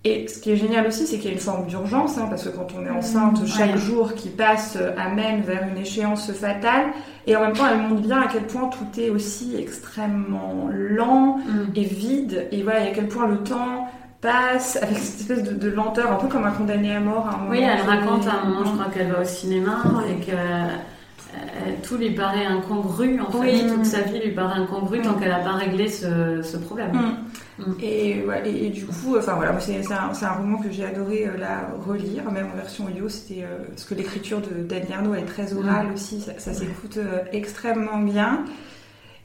Et 0.02 0.26
ce 0.26 0.40
qui 0.40 0.50
est 0.50 0.56
génial 0.56 0.88
aussi, 0.88 1.06
c'est 1.06 1.18
qu'il 1.18 1.26
y 1.26 1.28
a 1.28 1.34
une 1.34 1.38
forme 1.38 1.68
d'urgence, 1.68 2.18
hein, 2.18 2.26
parce 2.28 2.42
que 2.42 2.48
quand 2.48 2.66
on 2.76 2.84
est 2.84 2.90
enceinte, 2.90 3.40
mmh, 3.40 3.46
chaque 3.46 3.74
ouais. 3.74 3.78
jour 3.78 4.14
qui 4.14 4.28
passe 4.28 4.76
amène 4.98 5.42
vers 5.42 5.62
une 5.70 5.78
échéance 5.78 6.32
fatale. 6.32 6.86
Et 7.28 7.36
en 7.36 7.42
même 7.42 7.52
temps, 7.52 7.68
elle 7.70 7.78
montre 7.78 8.02
bien 8.02 8.22
à 8.22 8.26
quel 8.26 8.48
point 8.48 8.68
tout 8.70 9.00
est 9.00 9.10
aussi 9.10 9.54
extrêmement 9.56 10.68
lent 10.72 11.36
mmh. 11.36 11.76
et 11.76 11.84
vide. 11.84 12.48
Et 12.50 12.64
voilà, 12.64 12.86
et 12.86 12.88
à 12.88 12.92
quel 12.92 13.06
point 13.06 13.28
le 13.28 13.38
temps 13.38 13.88
passe 14.20 14.76
avec 14.82 14.98
cette 14.98 15.20
espèce 15.20 15.42
de, 15.42 15.52
de 15.52 15.68
lenteur, 15.68 16.12
un 16.12 16.16
peu 16.16 16.28
comme 16.28 16.44
un 16.44 16.52
condamné 16.52 16.94
à 16.94 17.00
mort. 17.00 17.26
À 17.28 17.34
un 17.34 17.38
moment 17.38 17.50
oui, 17.50 17.60
elle 17.60 17.80
raconte 17.80 18.26
à 18.26 18.42
un 18.42 18.48
moment, 18.48 18.64
je 18.64 18.72
crois 18.72 18.92
qu'elle 18.92 19.10
va 19.10 19.20
au 19.20 19.24
cinéma 19.24 19.82
et 20.08 20.24
que 20.24 20.32
euh, 20.32 21.72
tout 21.82 21.96
lui 21.96 22.10
paraît 22.10 22.46
incongru 22.46 23.20
en 23.20 23.38
oui. 23.38 23.60
fait, 23.60 23.66
toute 23.66 23.84
sa 23.84 24.00
vie 24.02 24.20
lui 24.20 24.30
paraît 24.30 24.60
incongru 24.60 25.00
mmh. 25.00 25.02
tant 25.02 25.14
qu'elle 25.14 25.28
n'a 25.28 25.40
pas 25.40 25.52
réglé 25.52 25.88
ce, 25.88 26.40
ce 26.42 26.56
problème. 26.56 26.92
Mmh. 26.92 27.62
Mmh. 27.62 27.74
Et, 27.82 28.24
ouais, 28.24 28.42
et, 28.48 28.66
et, 28.66 28.70
du 28.70 28.86
coup, 28.86 29.16
enfin 29.18 29.34
voilà, 29.34 29.58
c'est 29.60 29.80
un, 29.92 30.10
un, 30.10 30.32
roman 30.32 30.58
que 30.58 30.70
j'ai 30.70 30.84
adoré 30.84 31.26
euh, 31.26 31.36
la 31.38 31.70
relire, 31.86 32.30
même 32.30 32.48
en 32.52 32.56
version 32.56 32.86
audio, 32.86 33.08
c'était 33.08 33.42
euh, 33.44 33.64
parce 33.68 33.84
que 33.84 33.94
l'écriture 33.94 34.40
de 34.40 34.92
Arnaud 34.92 35.14
est 35.14 35.24
très 35.24 35.52
orale 35.52 35.88
aussi, 35.94 36.20
ça, 36.20 36.32
ça 36.38 36.52
s'écoute 36.52 36.98
extrêmement 37.32 37.98
bien. 37.98 38.44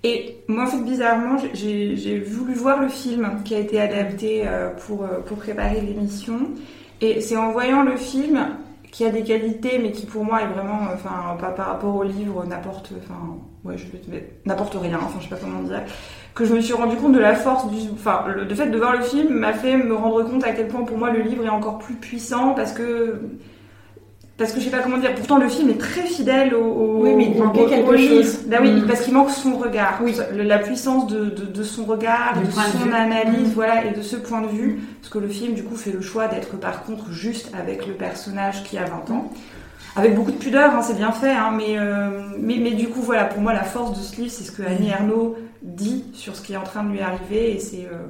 Et 0.04 0.38
moi, 0.48 0.64
en 0.64 0.68
fait, 0.68 0.84
bizarrement, 0.84 1.38
j'ai 1.54 2.20
voulu 2.20 2.54
voir 2.54 2.82
le 2.82 2.88
film 2.88 3.42
qui 3.46 3.54
a 3.54 3.60
été 3.60 3.80
adapté 3.80 4.44
euh, 4.46 4.70
pour, 4.88 5.04
euh, 5.04 5.20
pour 5.26 5.38
préparer 5.38 5.80
l'émission. 5.80 6.40
Et 7.02 7.22
c'est 7.22 7.38
en 7.38 7.52
voyant 7.52 7.84
le 7.84 7.96
film 7.98 8.40
qui 8.92 9.06
a 9.06 9.10
des 9.10 9.24
qualités, 9.24 9.80
mais 9.80 9.92
qui 9.92 10.06
pour 10.06 10.26
moi 10.26 10.42
est 10.42 10.48
vraiment, 10.48 10.80
enfin, 10.94 11.38
pas 11.40 11.52
par 11.52 11.68
rapport 11.68 11.96
au 11.96 12.04
livre, 12.04 12.46
n'apporte, 12.46 12.92
enfin, 12.98 13.38
ouais, 13.64 13.78
je 13.78 13.86
n'apporte 14.46 14.76
rien, 14.76 15.00
enfin, 15.02 15.20
je 15.20 15.24
sais 15.24 15.30
pas 15.30 15.38
comment 15.38 15.62
dire, 15.62 15.82
que 16.36 16.46
je 16.46 16.54
me 16.54 16.60
suis 16.60 16.74
rendu 16.74 16.98
compte 16.98 17.14
de 17.14 17.20
la 17.20 17.36
force 17.36 17.70
du, 17.70 17.78
enfin, 17.94 18.26
le 18.28 18.54
fait 18.54 18.68
de 18.68 18.78
voir 18.78 18.98
le 18.98 19.04
film 19.04 19.30
m'a 19.30 19.54
fait 19.54 19.78
me 19.78 19.96
rendre 19.96 20.24
compte 20.24 20.44
à 20.44 20.52
quel 20.52 20.68
point 20.68 20.84
pour 20.84 20.98
moi 20.98 21.10
le 21.10 21.22
livre 21.22 21.46
est 21.46 21.50
encore 21.50 21.78
plus 21.80 21.96
puissant 21.96 22.54
parce 22.54 22.74
que 22.74 23.22
parce 24.42 24.54
que 24.54 24.60
je 24.60 24.66
sais 24.66 24.72
pas 24.72 24.80
comment 24.80 24.98
dire. 24.98 25.14
Pourtant, 25.14 25.38
le 25.38 25.48
film 25.48 25.70
est 25.70 25.78
très 25.78 26.02
fidèle 26.02 26.56
au, 26.56 26.64
au, 26.64 27.04
oui, 27.04 27.14
mais 27.16 27.26
il 27.26 27.38
manquait 27.38 27.66
quelque 27.66 27.96
chose. 27.96 28.40
Bah 28.48 28.58
oui, 28.60 28.72
mmh. 28.72 28.88
parce 28.88 29.02
qu'il 29.02 29.14
manque 29.14 29.30
son 29.30 29.56
regard. 29.56 30.00
Oui. 30.04 30.16
La 30.36 30.58
puissance 30.58 31.06
de, 31.06 31.26
de, 31.26 31.46
de 31.46 31.64
son 31.64 31.86
regard, 31.86 32.40
de, 32.40 32.48
de 32.48 32.52
son 32.52 32.88
de 32.88 32.92
analyse, 32.92 33.50
mmh. 33.50 33.54
voilà, 33.54 33.86
et 33.86 33.92
de 33.92 34.02
ce 34.02 34.16
point 34.16 34.42
de 34.42 34.48
vue. 34.48 34.82
Parce 35.00 35.14
que 35.14 35.20
le 35.20 35.28
film, 35.28 35.54
du 35.54 35.64
coup, 35.64 35.76
fait 35.76 35.92
le 35.92 36.02
choix 36.02 36.28
d'être 36.28 36.58
par 36.60 36.84
contre 36.84 37.12
juste 37.12 37.52
avec 37.58 37.86
le 37.86 37.94
personnage 37.94 38.64
qui 38.64 38.80
a 38.80 38.86
20 38.86 39.12
ans. 39.12 39.32
Avec 39.96 40.16
beaucoup 40.16 40.32
de 40.32 40.38
pudeur, 40.38 40.74
hein, 40.74 40.82
c'est 40.82 40.96
bien 40.96 41.12
fait, 41.12 41.34
hein, 41.34 41.54
mais, 41.56 41.78
euh, 41.78 42.22
mais, 42.40 42.58
mais 42.58 42.72
du 42.72 42.88
coup, 42.88 43.02
voilà, 43.02 43.26
pour 43.26 43.42
moi, 43.42 43.54
la 43.54 43.64
force 43.64 43.96
de 43.96 44.02
ce 44.04 44.16
livre, 44.22 44.32
c'est 44.32 44.46
ce 44.46 44.52
que 44.52 44.64
Annie 44.64 44.90
Ernaux 44.90 45.36
dit 45.62 46.06
sur 46.14 46.36
ce 46.36 46.42
qui 46.42 46.54
est 46.54 46.58
en 46.58 46.64
train 46.64 46.84
de 46.84 46.92
lui 46.92 47.02
arriver, 47.02 47.54
et 47.54 47.60
c'est. 47.60 47.86
Euh, 47.92 48.08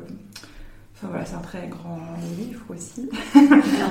voilà, 1.03 1.25
c'est 1.25 1.35
un 1.35 1.39
très 1.39 1.67
grand 1.67 1.99
livre 2.37 2.61
aussi. 2.69 3.09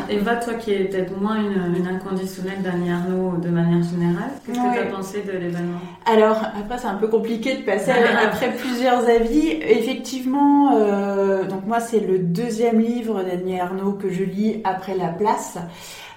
Eva, 0.08 0.36
toi 0.36 0.54
qui 0.54 0.72
es 0.72 0.84
peut-être 0.84 1.20
moins 1.20 1.36
une, 1.36 1.86
inconditionnelle 1.86 2.62
d'Annie 2.62 2.92
Arnaud 2.92 3.36
de 3.38 3.48
manière 3.48 3.82
générale, 3.82 4.30
qu'est-ce 4.46 4.58
que 4.58 4.72
tu 4.72 4.78
as 4.78 4.86
pensé 4.86 5.22
de 5.22 5.32
l'événement? 5.32 5.80
Alors, 6.06 6.40
après, 6.56 6.78
c'est 6.78 6.86
un 6.86 6.94
peu 6.94 7.08
compliqué 7.08 7.56
de 7.56 7.62
passer 7.62 7.90
après 8.24 8.52
plusieurs 8.52 9.08
avis. 9.08 9.48
Effectivement, 9.62 10.76
euh, 10.76 11.44
donc 11.44 11.66
moi, 11.66 11.80
c'est 11.80 12.00
le 12.00 12.18
deuxième 12.20 12.78
livre 12.78 13.24
d'Annie 13.24 13.58
Arnaud 13.58 13.92
que 13.92 14.10
je 14.10 14.22
lis 14.22 14.60
après 14.62 14.96
La 14.96 15.08
Place. 15.08 15.58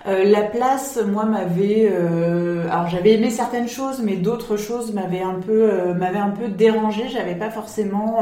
Euh, 0.05 0.25
la 0.25 0.41
place, 0.41 0.99
moi, 1.05 1.23
m'avait, 1.23 1.89
euh, 1.89 2.67
alors 2.69 2.89
j'avais 2.89 3.13
aimé 3.13 3.29
certaines 3.29 3.69
choses, 3.69 4.01
mais 4.03 4.17
d'autres 4.17 4.57
choses 4.57 4.93
m'avaient 4.93 5.21
un 5.21 5.35
peu, 5.35 5.69
euh, 5.71 5.93
m'avaient 5.93 6.19
un 6.19 6.31
peu 6.31 6.49
dérangé. 6.49 7.07
J'avais 7.07 7.35
pas 7.35 7.49
forcément 7.49 8.19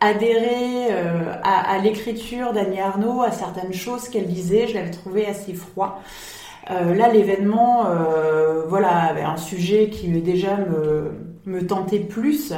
adhéré 0.00 0.92
à, 1.42 1.72
à 1.72 1.78
l'écriture 1.78 2.52
d'Annie 2.52 2.80
Arnaud, 2.80 3.22
à 3.22 3.32
certaines 3.32 3.72
choses 3.72 4.08
qu'elle 4.08 4.26
disait. 4.26 4.68
Je 4.68 4.74
l'avais 4.74 4.90
trouvé 4.90 5.26
assez 5.26 5.54
froid. 5.54 6.00
là, 6.68 7.08
l'événement, 7.12 7.86
voilà, 8.68 8.90
avait 9.10 9.22
un 9.22 9.36
sujet 9.36 9.88
qui 9.90 10.08
déjà 10.08 10.56
me 10.56 11.12
me 11.46 11.64
tentait 11.64 12.00
plus. 12.00 12.52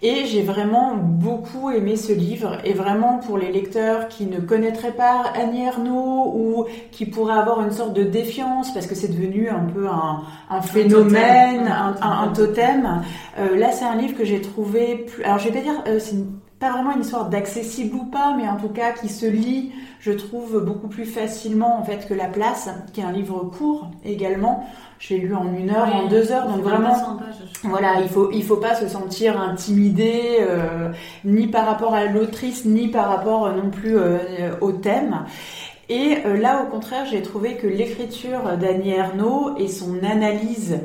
Et 0.00 0.24
j'ai 0.26 0.42
vraiment 0.42 0.94
beaucoup 0.94 1.70
aimé 1.70 1.96
ce 1.96 2.12
livre. 2.12 2.58
Et 2.64 2.72
vraiment 2.72 3.18
pour 3.18 3.36
les 3.36 3.50
lecteurs 3.50 4.08
qui 4.08 4.26
ne 4.26 4.38
connaîtraient 4.38 4.92
pas 4.92 5.24
Annie 5.34 5.64
Ernaux 5.64 6.32
ou 6.34 6.66
qui 6.92 7.04
pourraient 7.04 7.38
avoir 7.38 7.60
une 7.62 7.72
sorte 7.72 7.94
de 7.94 8.04
défiance 8.04 8.72
parce 8.72 8.86
que 8.86 8.94
c'est 8.94 9.08
devenu 9.08 9.48
un 9.48 9.64
peu 9.64 9.88
un, 9.88 10.22
un 10.50 10.62
phénomène, 10.62 11.68
un 11.68 11.92
totem, 11.92 12.00
un, 12.02 12.28
totem. 12.28 13.02
Euh, 13.38 13.56
là 13.56 13.72
c'est 13.72 13.84
un 13.84 13.96
livre 13.96 14.16
que 14.16 14.24
j'ai 14.24 14.40
trouvé 14.40 15.06
plus... 15.08 15.24
Alors 15.24 15.38
je 15.38 15.48
vais 15.48 15.54
pas 15.54 15.60
dire... 15.60 15.82
Euh, 15.88 15.98
c'est 15.98 16.16
pas 16.60 16.72
vraiment 16.72 16.92
une 16.92 17.02
histoire 17.02 17.28
d'accessible 17.28 17.94
ou 17.94 18.04
pas, 18.04 18.34
mais 18.36 18.48
en 18.48 18.56
tout 18.56 18.68
cas 18.68 18.92
qui 18.92 19.08
se 19.08 19.26
lit, 19.26 19.72
je 20.00 20.10
trouve, 20.10 20.60
beaucoup 20.64 20.88
plus 20.88 21.04
facilement 21.04 21.78
en 21.78 21.84
fait 21.84 22.08
que 22.08 22.14
La 22.14 22.26
Place, 22.26 22.68
qui 22.92 23.00
est 23.00 23.04
un 23.04 23.12
livre 23.12 23.44
court 23.56 23.88
également. 24.04 24.66
Je 24.98 25.14
l'ai 25.14 25.20
lu 25.20 25.34
en 25.34 25.54
une 25.54 25.70
heure, 25.70 25.94
en 25.94 26.08
deux 26.08 26.32
heures, 26.32 26.48
donc 26.48 26.62
vraiment, 26.62 27.20
voilà, 27.62 28.00
il 28.00 28.08
faut 28.08 28.30
il 28.32 28.42
faut 28.42 28.56
pas 28.56 28.74
se 28.74 28.88
sentir 28.88 29.40
intimidé 29.40 30.38
euh, 30.40 30.90
ni 31.24 31.46
par 31.46 31.66
rapport 31.66 31.94
à 31.94 32.06
l'autrice, 32.06 32.64
ni 32.64 32.88
par 32.88 33.08
rapport 33.08 33.46
euh, 33.46 33.52
non 33.52 33.70
plus 33.70 33.96
euh, 33.96 34.18
au 34.60 34.72
thème. 34.72 35.24
Et 35.90 36.16
là, 36.38 36.64
au 36.64 36.70
contraire, 36.70 37.06
j'ai 37.10 37.22
trouvé 37.22 37.54
que 37.54 37.66
l'écriture 37.66 38.58
d'Annie 38.60 38.90
Ernaux 38.90 39.56
et 39.56 39.68
son 39.68 40.04
analyse 40.04 40.80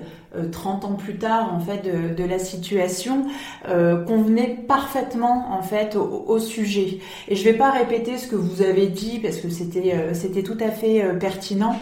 30 0.52 0.86
ans 0.86 0.94
plus 0.94 1.18
tard 1.18 1.54
en 1.54 1.60
fait 1.60 1.82
de, 1.84 2.14
de 2.14 2.24
la 2.24 2.40
situation 2.40 3.26
euh, 3.68 4.04
convenait 4.04 4.58
parfaitement 4.68 5.52
en 5.52 5.62
fait 5.62 5.96
au, 5.96 6.26
au, 6.28 6.40
sujet 6.40 7.00
et 7.28 7.36
je 7.36 7.44
vais 7.44 7.54
pas 7.54 7.72
répéter 7.72 8.18
ce 8.18 8.28
que 8.28 8.36
vous 8.36 8.62
avez 8.62 8.88
dit 8.88 9.20
parce 9.20 9.38
que 9.38 9.50
c'était 9.50 10.14
c'était 10.14 10.44
tout 10.44 10.58
à 10.60 10.72
fait 10.72 11.04
pertinent 11.20 11.76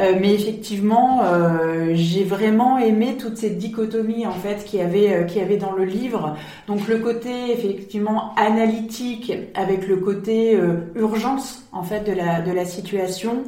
euh, 0.00 0.14
mais 0.20 0.34
effectivement, 0.34 1.22
euh, 1.22 1.92
j'ai 1.94 2.24
vraiment 2.24 2.78
aimé 2.78 3.16
toute 3.16 3.36
cette 3.36 3.58
dichotomie 3.58 4.26
en 4.26 4.32
fait 4.32 4.64
qui 4.64 4.80
avait 4.80 5.12
euh, 5.12 5.22
qui 5.22 5.40
avait 5.40 5.56
dans 5.56 5.72
le 5.72 5.84
livre. 5.84 6.36
Donc 6.66 6.88
le 6.88 6.98
côté 6.98 7.52
effectivement 7.52 8.34
analytique 8.34 9.32
avec 9.54 9.86
le 9.86 9.96
côté 9.96 10.58
urgence 10.96 11.64
en 11.72 11.82
fait 11.82 12.00
de 12.00 12.12
la 12.12 12.40
de 12.40 12.50
la 12.50 12.64
situation, 12.64 13.44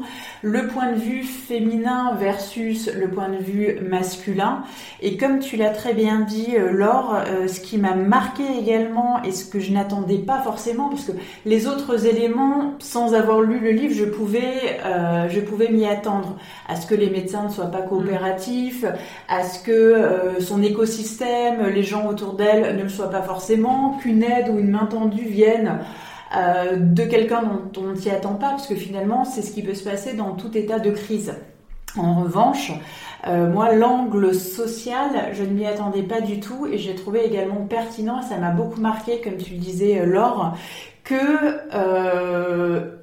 le 0.47 0.69
point 0.69 0.93
de 0.93 0.99
vue 0.99 1.25
féminin 1.25 2.15
versus 2.19 2.88
le 2.95 3.09
point 3.09 3.29
de 3.29 3.38
vue 3.38 3.79
masculin. 3.81 4.62
Et 5.03 5.17
comme 5.17 5.41
tu 5.41 5.57
l'as 5.57 5.71
très 5.71 5.93
bien 5.93 6.21
dit, 6.21 6.55
Laure, 6.73 7.19
ce 7.49 7.61
qui 7.61 7.79
m'a 7.79 7.95
marqué 7.95 8.45
également 8.59 9.23
et 9.25 9.33
ce 9.33 9.45
que 9.45 9.59
je 9.59 9.73
n'attendais 9.73 10.19
pas 10.19 10.41
forcément, 10.41 10.88
parce 10.88 11.05
que 11.05 11.12
les 11.45 11.67
autres 11.67 12.07
éléments, 12.07 12.75
sans 12.79 13.15
avoir 13.15 13.41
lu 13.41 13.59
le 13.59 13.71
livre, 13.71 13.95
je 13.95 14.05
pouvais 14.05 14.79
je 15.29 15.41
pouvais 15.41 15.69
m'y 15.69 15.87
attendre 15.87 16.37
à 16.69 16.76
ce 16.76 16.87
que 16.87 16.95
les 16.95 17.11
médecins 17.11 17.45
ne 17.45 17.49
soient 17.49 17.71
pas 17.71 17.83
coopératifs, 17.83 18.85
à 19.29 19.45
ce 19.45 19.62
que 19.62 19.73
euh, 19.73 20.41
son 20.41 20.62
écosystème, 20.62 21.67
les 21.69 21.83
gens 21.83 22.07
autour 22.07 22.35
d'elle 22.35 22.76
ne 22.76 22.83
le 22.83 22.88
soient 22.88 23.11
pas 23.11 23.23
forcément, 23.23 23.99
qu'une 24.03 24.23
aide 24.23 24.49
ou 24.49 24.59
une 24.59 24.71
main 24.71 24.87
tendue 24.87 25.25
vienne 25.25 25.81
euh, 26.35 26.76
de 26.76 27.04
quelqu'un 27.04 27.42
dont, 27.42 27.83
on 27.83 27.90
ne 27.90 27.95
s'y 27.95 28.11
attend 28.11 28.35
pas, 28.35 28.50
parce 28.50 28.66
que 28.66 28.75
finalement 28.75 29.25
c'est 29.25 29.42
ce 29.42 29.52
qui 29.52 29.62
peut 29.62 29.75
se 29.75 29.85
passer 29.85 30.14
dans 30.14 30.33
tout 30.33 30.56
état 30.56 30.78
de 30.78 30.90
crise. 30.90 31.35
En 31.97 32.23
revanche, 32.23 32.73
euh, 33.26 33.50
moi, 33.50 33.75
l'angle 33.75 34.35
social, 34.35 35.30
je 35.33 35.42
ne 35.42 35.50
m'y 35.50 35.66
attendais 35.66 36.02
pas 36.02 36.21
du 36.21 36.40
tout 36.40 36.66
et 36.66 36.76
j'ai 36.76 36.95
trouvé 36.95 37.25
également 37.25 37.64
pertinent, 37.66 38.21
ça 38.23 38.37
m'a 38.37 38.50
beaucoup 38.50 38.80
marqué, 38.80 39.21
comme 39.23 39.37
tu 39.37 39.54
le 39.54 39.59
disais, 39.59 40.04
Laure, 40.04 40.56
que 41.04 41.14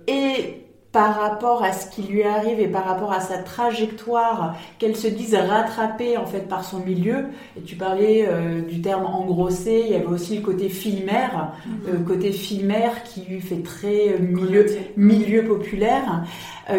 et 0.08 0.64
par 0.94 1.16
rapport 1.16 1.64
à 1.64 1.74
ce 1.74 1.90
qui 1.90 2.04
lui 2.04 2.22
arrive 2.22 2.60
et 2.60 2.68
par 2.68 2.86
rapport 2.86 3.12
à 3.12 3.20
sa 3.20 3.40
trajectoire, 3.40 4.56
qu'elle 4.78 4.96
se 4.96 5.08
dise 5.08 5.34
rattrapée 5.34 6.18
en 6.18 6.28
fait 6.28 6.48
par 6.48 6.64
son 6.64 6.80
milieu. 6.80 7.26
Et 7.58 7.62
tu 7.62 7.76
parlais 7.76 8.28
euh, 8.28 8.62
du 8.62 8.80
terme 8.80 9.08
engrossé, 9.08 9.86
il 9.88 9.92
y 9.92 9.96
avait 9.96 10.06
aussi 10.06 10.36
le 10.36 10.44
côté 10.44 10.70
fille-mère, 10.70 11.54
mm-hmm. 11.68 11.96
euh, 11.96 12.04
côté 12.06 12.32
fille-mère 12.32 13.02
qui 13.02 13.22
lui 13.22 13.42
fait 13.42 13.64
très 13.64 14.10
euh, 14.10 14.20
milieu, 14.20 14.68
milieu 14.96 15.44
populaire, 15.44 16.24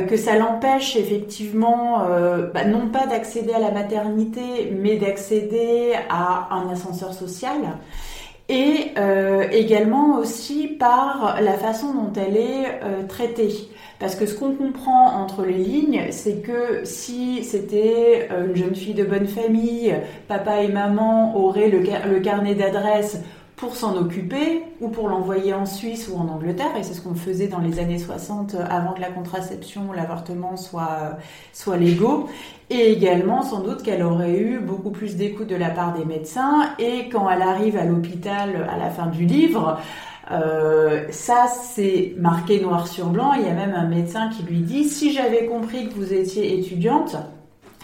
que 0.09 0.17
ça 0.17 0.39
l'empêche 0.39 0.97
effectivement, 0.97 1.99
bah, 2.55 2.65
non 2.65 2.89
pas 2.89 3.07
d'accéder 3.07 3.53
à 3.53 3.59
la 3.59 3.71
maternité, 3.71 4.73
mais 4.75 4.97
d'accéder 4.97 5.93
à 6.09 6.49
un 6.55 6.71
ascenseur 6.71 7.13
social 7.13 7.59
et 8.49 8.95
également 9.53 10.17
aussi 10.17 10.69
par 10.69 11.39
la 11.43 11.53
façon 11.53 11.93
dont 11.93 12.13
elle 12.19 12.39
est 12.39 13.07
traitée. 13.09 13.69
Parce 14.01 14.17
que 14.17 14.27
ce 14.27 14.35
qu'on 14.35 14.55
comprend 14.55 15.23
entre 15.23 15.45
les 15.45 15.59
lignes, 15.59 16.07
c'est 16.11 16.43
que 16.43 16.85
si 16.85 17.45
c'était 17.45 18.29
euh, 18.33 18.49
une 18.49 18.57
jeune 18.57 18.75
fille 18.75 18.95
de 18.95 19.05
bonne 19.05 19.27
famille, 19.27 19.95
papa 20.27 20.63
et 20.63 20.69
maman 20.69 21.37
auraient 21.37 21.71
le, 21.71 22.21
carnet 22.21 22.55
d'adresse 22.55 23.19
pour 23.55 23.77
s'en 23.77 23.97
occuper 23.97 24.65
ou 24.81 24.89
pour 24.89 25.09
l'envoyer 25.09 25.55
en 25.55 25.65
Suisse 25.65 26.11
ou 26.13 26.19
en 26.19 26.27
Angleterre, 26.29 26.77
et 26.77 26.83
c'est 26.83 26.95
ce 26.95 27.01
qu'on 27.01 27.15
faisait 27.15 27.47
dans 27.47 27.61
les 27.61 27.79
années 27.79 27.99
60 27.99 28.55
euh, 28.55 28.65
avant 28.69 28.95
que 28.95 29.01
la 29.01 29.11
contraception 29.11 29.93
l'avortement 29.93 30.57
soient, 30.57 31.19
soit 31.53 31.77
légaux, 31.77 32.29
et 32.71 32.91
également 32.91 33.43
sans 33.43 33.61
doute 33.61 33.85
qu'elle 33.85 34.03
aurait 34.03 34.37
eu 34.37 34.59
beaucoup 34.59 34.91
plus 34.91 35.15
d'écoute 35.15 35.47
de 35.47 35.57
la 35.57 35.71
part 35.71 35.97
des 35.97 36.05
médecins, 36.05 36.71
et 36.81 37.09
quand 37.09 37.31
elle 37.31 37.43
arrive 37.43 37.77
à 37.77 37.85
l'hôpital 37.85 38.69
à 38.69 38.77
la 38.77 38.91
fin 38.91 39.07
du 39.07 39.25
livre, 39.25 39.79
euh, 40.31 41.05
ça, 41.11 41.47
c'est 41.49 42.15
marqué 42.19 42.61
noir 42.61 42.89
sur 42.89 43.07
blanc. 43.07 43.33
Il 43.35 43.47
y 43.47 43.49
a 43.49 43.55
même 43.55 43.75
un 43.75 43.87
médecin 43.87 44.31
qui 44.31 44.43
lui 44.43 44.61
dit, 44.61 44.85
si 44.85 45.13
j'avais 45.13 45.47
compris 45.47 45.89
que 45.89 45.95
vous 45.95 46.13
étiez 46.13 46.59
étudiante, 46.59 47.17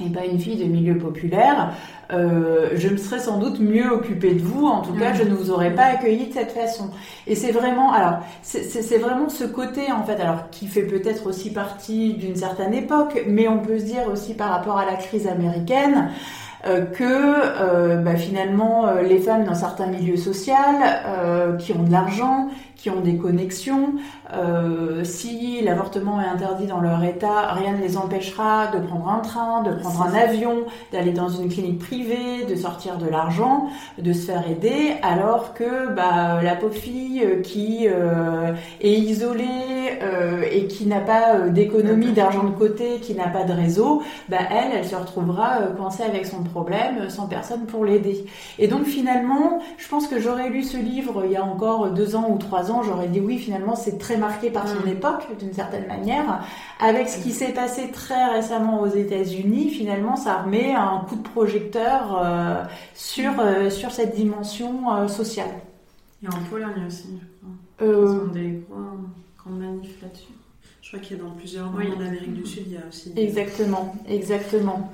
et 0.04 0.08
pas 0.08 0.24
une 0.24 0.38
fille 0.38 0.56
de 0.56 0.64
milieu 0.64 0.96
populaire, 0.96 1.74
euh, 2.12 2.70
je 2.74 2.88
me 2.88 2.96
serais 2.96 3.18
sans 3.18 3.38
doute 3.38 3.60
mieux 3.60 3.92
occupée 3.92 4.34
de 4.34 4.40
vous. 4.40 4.66
En 4.66 4.80
tout 4.80 4.94
cas, 4.94 5.12
je 5.12 5.22
ne 5.24 5.34
vous 5.34 5.50
aurais 5.50 5.74
pas 5.74 5.84
accueilli 5.84 6.28
de 6.28 6.32
cette 6.32 6.52
façon. 6.52 6.90
Et 7.26 7.34
c'est 7.34 7.52
vraiment, 7.52 7.92
alors, 7.92 8.20
c'est 8.42 8.98
vraiment 8.98 9.28
ce 9.28 9.44
côté 9.44 9.92
en 9.92 10.02
fait, 10.02 10.18
alors 10.20 10.50
qui 10.50 10.66
fait 10.66 10.82
peut-être 10.82 11.26
aussi 11.26 11.52
partie 11.52 12.14
d'une 12.14 12.36
certaine 12.36 12.74
époque, 12.74 13.24
mais 13.26 13.46
on 13.48 13.58
peut 13.58 13.78
se 13.78 13.84
dire 13.84 14.08
aussi 14.10 14.34
par 14.34 14.50
rapport 14.50 14.78
à 14.78 14.86
la 14.86 14.94
crise 14.94 15.26
américaine. 15.26 16.10
Euh, 16.66 16.84
que 16.84 17.04
euh, 17.04 17.96
bah, 17.96 18.16
finalement 18.16 18.86
euh, 18.86 19.00
les 19.00 19.18
femmes 19.18 19.44
dans 19.44 19.54
certains 19.54 19.86
milieux 19.86 20.18
sociaux 20.18 20.54
qui 21.58 21.72
ont 21.72 21.82
de 21.82 21.90
l'argent, 21.90 22.48
qui 22.80 22.88
ont 22.88 23.00
des 23.00 23.16
connexions. 23.16 23.94
Euh, 24.32 25.04
si 25.04 25.60
l'avortement 25.62 26.20
est 26.20 26.26
interdit 26.26 26.66
dans 26.66 26.80
leur 26.80 27.04
état, 27.04 27.52
rien 27.52 27.72
ne 27.74 27.82
les 27.82 27.96
empêchera 27.96 28.68
de 28.68 28.78
prendre 28.78 29.08
un 29.08 29.18
train, 29.18 29.62
de 29.62 29.72
prendre 29.72 30.02
un 30.02 30.14
avion, 30.14 30.64
d'aller 30.92 31.12
dans 31.12 31.28
une 31.28 31.48
clinique 31.48 31.78
privée, 31.78 32.44
de 32.48 32.54
sortir 32.54 32.96
de 32.96 33.06
l'argent, 33.06 33.68
de 33.98 34.12
se 34.12 34.26
faire 34.26 34.48
aider, 34.48 34.94
alors 35.02 35.52
que 35.52 35.92
bah, 35.94 36.42
la 36.42 36.56
pauvre 36.56 36.74
fille 36.74 37.22
euh, 37.22 37.42
qui 37.42 37.86
euh, 37.86 38.54
est 38.80 38.92
isolée 38.92 39.98
euh, 40.02 40.42
et 40.50 40.66
qui 40.66 40.86
n'a 40.86 41.00
pas 41.00 41.48
d'économie, 41.48 42.12
d'argent 42.12 42.44
de 42.44 42.50
côté, 42.56 42.98
qui 43.00 43.14
n'a 43.14 43.28
pas 43.28 43.44
de 43.44 43.52
réseau, 43.52 44.02
bah, 44.28 44.38
elle, 44.50 44.78
elle 44.78 44.86
se 44.86 44.96
retrouvera 44.96 45.58
coincée 45.76 46.02
avec 46.02 46.24
son 46.24 46.42
problème, 46.42 47.10
sans 47.10 47.26
personne 47.26 47.66
pour 47.66 47.84
l'aider. 47.84 48.24
Et 48.58 48.68
donc 48.68 48.84
finalement, 48.84 49.60
je 49.76 49.88
pense 49.88 50.06
que 50.08 50.18
j'aurais 50.18 50.48
lu 50.48 50.62
ce 50.62 50.78
livre 50.78 51.24
il 51.26 51.32
y 51.32 51.36
a 51.36 51.44
encore 51.44 51.90
deux 51.90 52.16
ans 52.16 52.26
ou 52.30 52.38
trois 52.38 52.69
ans 52.69 52.69
j'aurais 52.82 53.08
dit 53.08 53.20
oui, 53.20 53.38
finalement, 53.38 53.76
c'est 53.76 53.98
très 53.98 54.16
marqué 54.16 54.50
par 54.50 54.68
son 54.68 54.86
mm. 54.86 54.88
époque, 54.88 55.26
d'une 55.38 55.52
certaine 55.52 55.86
manière. 55.86 56.44
Avec 56.78 57.08
ce 57.08 57.22
qui 57.22 57.32
s'est 57.32 57.52
passé 57.52 57.90
très 57.92 58.26
récemment 58.26 58.80
aux 58.80 58.88
États-Unis, 58.88 59.70
finalement, 59.70 60.16
ça 60.16 60.42
remet 60.42 60.74
un 60.74 61.04
coup 61.08 61.16
de 61.16 61.22
projecteur 61.22 62.20
euh, 62.22 62.62
sur, 62.94 63.32
euh, 63.38 63.70
sur 63.70 63.90
cette 63.90 64.14
dimension 64.14 64.92
euh, 64.92 65.08
sociale. 65.08 65.50
Et 66.22 66.28
en 66.28 66.42
Pologne 66.50 66.84
aussi, 66.86 67.18
je 67.20 67.84
crois. 67.84 67.88
Ils 67.88 68.20
ont 68.20 68.26
des 68.26 68.62
grands, 68.68 69.50
manifs 69.50 70.00
là-dessus. 70.02 70.32
Je 70.82 70.88
crois 70.88 71.00
qu'il 71.00 71.16
y 71.16 71.20
a 71.20 71.22
dans 71.22 71.30
plusieurs 71.30 71.72
oui. 71.74 71.86
en 71.96 72.00
Amérique 72.00 72.34
du 72.34 72.46
Sud, 72.46 72.64
il 72.66 72.72
y 72.72 72.76
a 72.76 72.86
aussi. 72.88 73.12
Exactement, 73.16 73.94
exactement. 74.08 74.90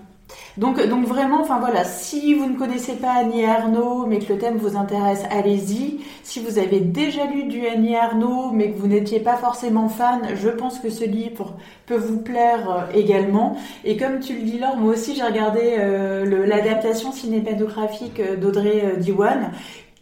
Donc, 0.57 0.79
vraiment, 0.79 1.41
enfin 1.43 1.59
voilà, 1.61 1.85
si 1.85 2.35
vous 2.35 2.47
ne 2.47 2.57
connaissez 2.57 2.95
pas 2.95 3.13
Annie 3.13 3.45
Arnaud, 3.45 4.07
mais 4.07 4.19
que 4.19 4.33
le 4.33 4.39
thème 4.39 4.57
vous 4.57 4.77
intéresse, 4.77 5.25
allez-y. 5.31 6.01
Si 6.23 6.41
vous 6.41 6.59
avez 6.59 6.81
déjà 6.81 7.27
lu 7.27 7.45
du 7.45 7.67
Annie 7.67 7.95
Arnaud, 7.95 8.51
mais 8.53 8.71
que 8.71 8.79
vous 8.79 8.87
n'étiez 8.87 9.21
pas 9.21 9.37
forcément 9.37 9.89
fan, 9.89 10.21
je 10.35 10.49
pense 10.49 10.79
que 10.79 10.91
ce 10.91 11.05
livre 11.05 11.55
peut 11.87 11.97
vous 11.97 12.19
plaire 12.19 12.71
euh, 12.71 12.99
également. 12.99 13.57
Et 13.85 13.97
comme 13.97 14.21
tu 14.21 14.35
le 14.35 14.43
dis, 14.43 14.59
Laure, 14.59 14.77
moi 14.77 14.93
aussi 14.95 15.15
j'ai 15.15 15.23
regardé 15.23 15.77
euh, 15.79 16.47
l'adaptation 16.47 17.13
cinématographique 17.13 18.21
euh, 18.21 18.37
d'Audrey 18.37 18.95
Diwan 18.99 19.53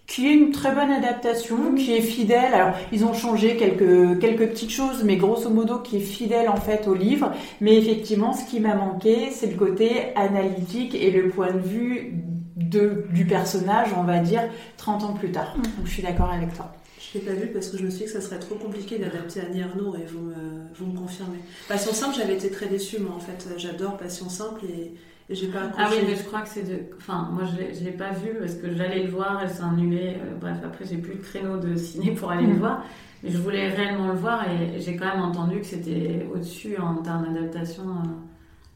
qui 0.06 0.28
est 0.28 0.34
une 0.34 0.50
très 0.50 0.74
bonne 0.74 0.90
adaptation, 0.90 1.74
qui 1.74 1.94
est 1.94 2.02
fidèle. 2.02 2.52
Alors, 2.52 2.74
ils 2.92 3.04
ont 3.04 3.14
changé 3.14 3.56
quelques, 3.56 4.20
quelques 4.20 4.48
petites 4.50 4.70
choses, 4.70 5.02
mais 5.02 5.16
grosso 5.16 5.48
modo, 5.48 5.78
qui 5.78 5.96
est 5.96 6.00
fidèle 6.00 6.48
en 6.48 6.56
fait 6.56 6.86
au 6.86 6.94
livre. 6.94 7.32
Mais 7.60 7.76
effectivement, 7.76 8.32
ce 8.32 8.44
qui 8.44 8.60
m'a 8.60 8.74
manqué, 8.74 9.30
c'est 9.30 9.46
le 9.46 9.56
côté 9.56 10.14
analytique 10.14 10.94
et 10.94 11.10
le 11.10 11.30
point 11.30 11.52
de 11.52 11.58
vue 11.58 12.14
de, 12.56 13.06
du 13.12 13.24
personnage, 13.24 13.88
on 13.96 14.04
va 14.04 14.18
dire, 14.18 14.42
30 14.76 15.04
ans 15.04 15.12
plus 15.14 15.32
tard. 15.32 15.56
Mm. 15.56 15.62
Donc, 15.62 15.86
je 15.86 15.90
suis 15.90 16.02
d'accord 16.02 16.30
avec 16.30 16.52
toi. 16.54 16.72
Je 17.00 17.18
l'ai 17.18 17.24
pas 17.24 17.32
vu 17.32 17.48
parce 17.48 17.68
que 17.68 17.78
je 17.78 17.84
me 17.84 17.90
suis 17.90 18.00
dit 18.00 18.04
que 18.04 18.10
ça 18.10 18.20
serait 18.20 18.38
trop 18.38 18.56
compliqué 18.56 18.98
d'adapter 18.98 19.40
Annie 19.40 19.62
Arnaud 19.62 19.94
et 19.94 20.04
vous 20.06 20.20
me, 20.20 20.34
vous 20.74 20.86
me 20.86 20.96
confirmez. 20.96 21.38
Passion 21.68 21.92
simple, 21.92 22.16
j'avais 22.16 22.34
été 22.34 22.50
très 22.50 22.66
déçue, 22.66 22.98
moi 22.98 23.14
en 23.16 23.20
fait. 23.20 23.46
J'adore 23.56 23.96
Passion 23.96 24.28
simple 24.28 24.64
et 24.66 24.94
j'ai 25.30 25.46
pas 25.48 25.60
Ah 25.78 25.88
oui, 25.90 26.04
mais 26.06 26.16
je 26.16 26.22
crois 26.22 26.42
que 26.42 26.48
c'est 26.48 26.64
de. 26.64 26.80
Enfin, 26.98 27.30
moi 27.32 27.44
je 27.44 27.84
l'ai 27.84 27.92
pas 27.92 28.10
vu 28.10 28.30
parce 28.38 28.54
que 28.54 28.74
j'allais 28.74 29.02
le 29.04 29.10
voir, 29.10 29.40
elle 29.42 29.50
s'est 29.50 29.62
annulée. 29.62 30.16
Euh, 30.20 30.34
bref, 30.38 30.58
après 30.64 30.84
j'ai 30.84 30.98
plus 30.98 31.14
de 31.14 31.22
créneau 31.22 31.56
de 31.56 31.76
ciné 31.76 32.12
pour 32.12 32.30
aller 32.30 32.46
le 32.46 32.54
mm. 32.54 32.58
voir. 32.58 32.84
Mais 33.22 33.30
je 33.30 33.38
voulais 33.38 33.68
réellement 33.68 34.08
le 34.08 34.18
voir 34.18 34.44
et 34.48 34.80
j'ai 34.80 34.96
quand 34.96 35.06
même 35.06 35.22
entendu 35.22 35.60
que 35.60 35.66
c'était 35.66 36.26
au-dessus 36.32 36.76
en 36.78 36.96
termes 36.96 37.32
d'adaptation. 37.32 37.84
Euh, 37.84 38.08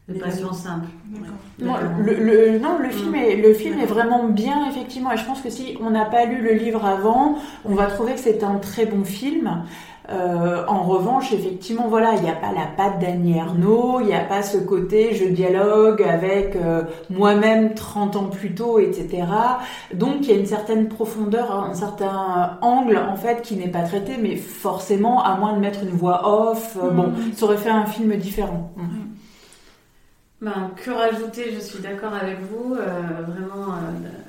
de 0.08 0.18
passion 0.18 0.54
simple. 0.54 0.86
Non, 1.58 1.74
le, 1.98 2.58
non, 2.58 2.78
le 2.78 2.88
film, 2.88 3.12
mm. 3.12 3.14
est, 3.14 3.36
le 3.36 3.52
film 3.52 3.78
est 3.78 3.86
vraiment 3.86 4.24
bien, 4.24 4.66
effectivement. 4.70 5.12
Et 5.12 5.18
je 5.18 5.24
pense 5.26 5.42
que 5.42 5.50
si 5.50 5.76
on 5.82 5.90
n'a 5.90 6.06
pas 6.06 6.24
lu 6.24 6.40
le 6.40 6.54
livre 6.54 6.84
avant, 6.86 7.36
on 7.66 7.74
va 7.74 7.88
trouver 7.88 8.14
que 8.14 8.20
c'est 8.20 8.42
un 8.42 8.56
très 8.56 8.86
bon 8.86 9.04
film. 9.04 9.64
Euh, 10.10 10.64
en 10.66 10.84
revanche, 10.84 11.32
effectivement, 11.32 11.86
voilà, 11.88 12.14
il 12.14 12.22
n'y 12.22 12.30
a 12.30 12.34
pas 12.34 12.50
la 12.52 12.66
patte 12.66 12.98
d'Annie 12.98 13.38
Arnaud, 13.38 14.00
il 14.00 14.06
n'y 14.06 14.14
a 14.14 14.24
pas 14.24 14.42
ce 14.42 14.56
côté 14.56 15.14
je 15.14 15.26
dialogue 15.26 16.02
avec 16.02 16.56
euh, 16.56 16.84
moi-même 17.10 17.74
30 17.74 18.16
ans 18.16 18.24
plus 18.24 18.54
tôt, 18.54 18.78
etc. 18.78 19.24
Donc 19.92 20.16
il 20.22 20.28
y 20.28 20.32
a 20.32 20.36
une 20.36 20.46
certaine 20.46 20.88
profondeur, 20.88 21.52
un 21.52 21.74
certain 21.74 22.58
angle 22.62 22.96
en 22.96 23.16
fait 23.16 23.42
qui 23.42 23.56
n'est 23.56 23.68
pas 23.68 23.82
traité, 23.82 24.16
mais 24.18 24.36
forcément, 24.36 25.22
à 25.22 25.36
moins 25.36 25.52
de 25.52 25.60
mettre 25.60 25.82
une 25.82 25.90
voix 25.90 26.50
off, 26.50 26.78
euh, 26.82 26.90
bon, 26.90 27.08
mm. 27.08 27.32
ça 27.34 27.44
aurait 27.44 27.58
fait 27.58 27.68
un 27.68 27.84
film 27.84 28.16
différent. 28.16 28.72
Mm. 28.76 29.08
Ben, 30.40 30.70
que 30.76 30.90
rajouter 30.92 31.52
Je 31.52 31.58
suis 31.58 31.80
d'accord 31.80 32.14
avec 32.14 32.38
vous. 32.40 32.74
Euh, 32.74 32.78
vraiment, 33.26 33.74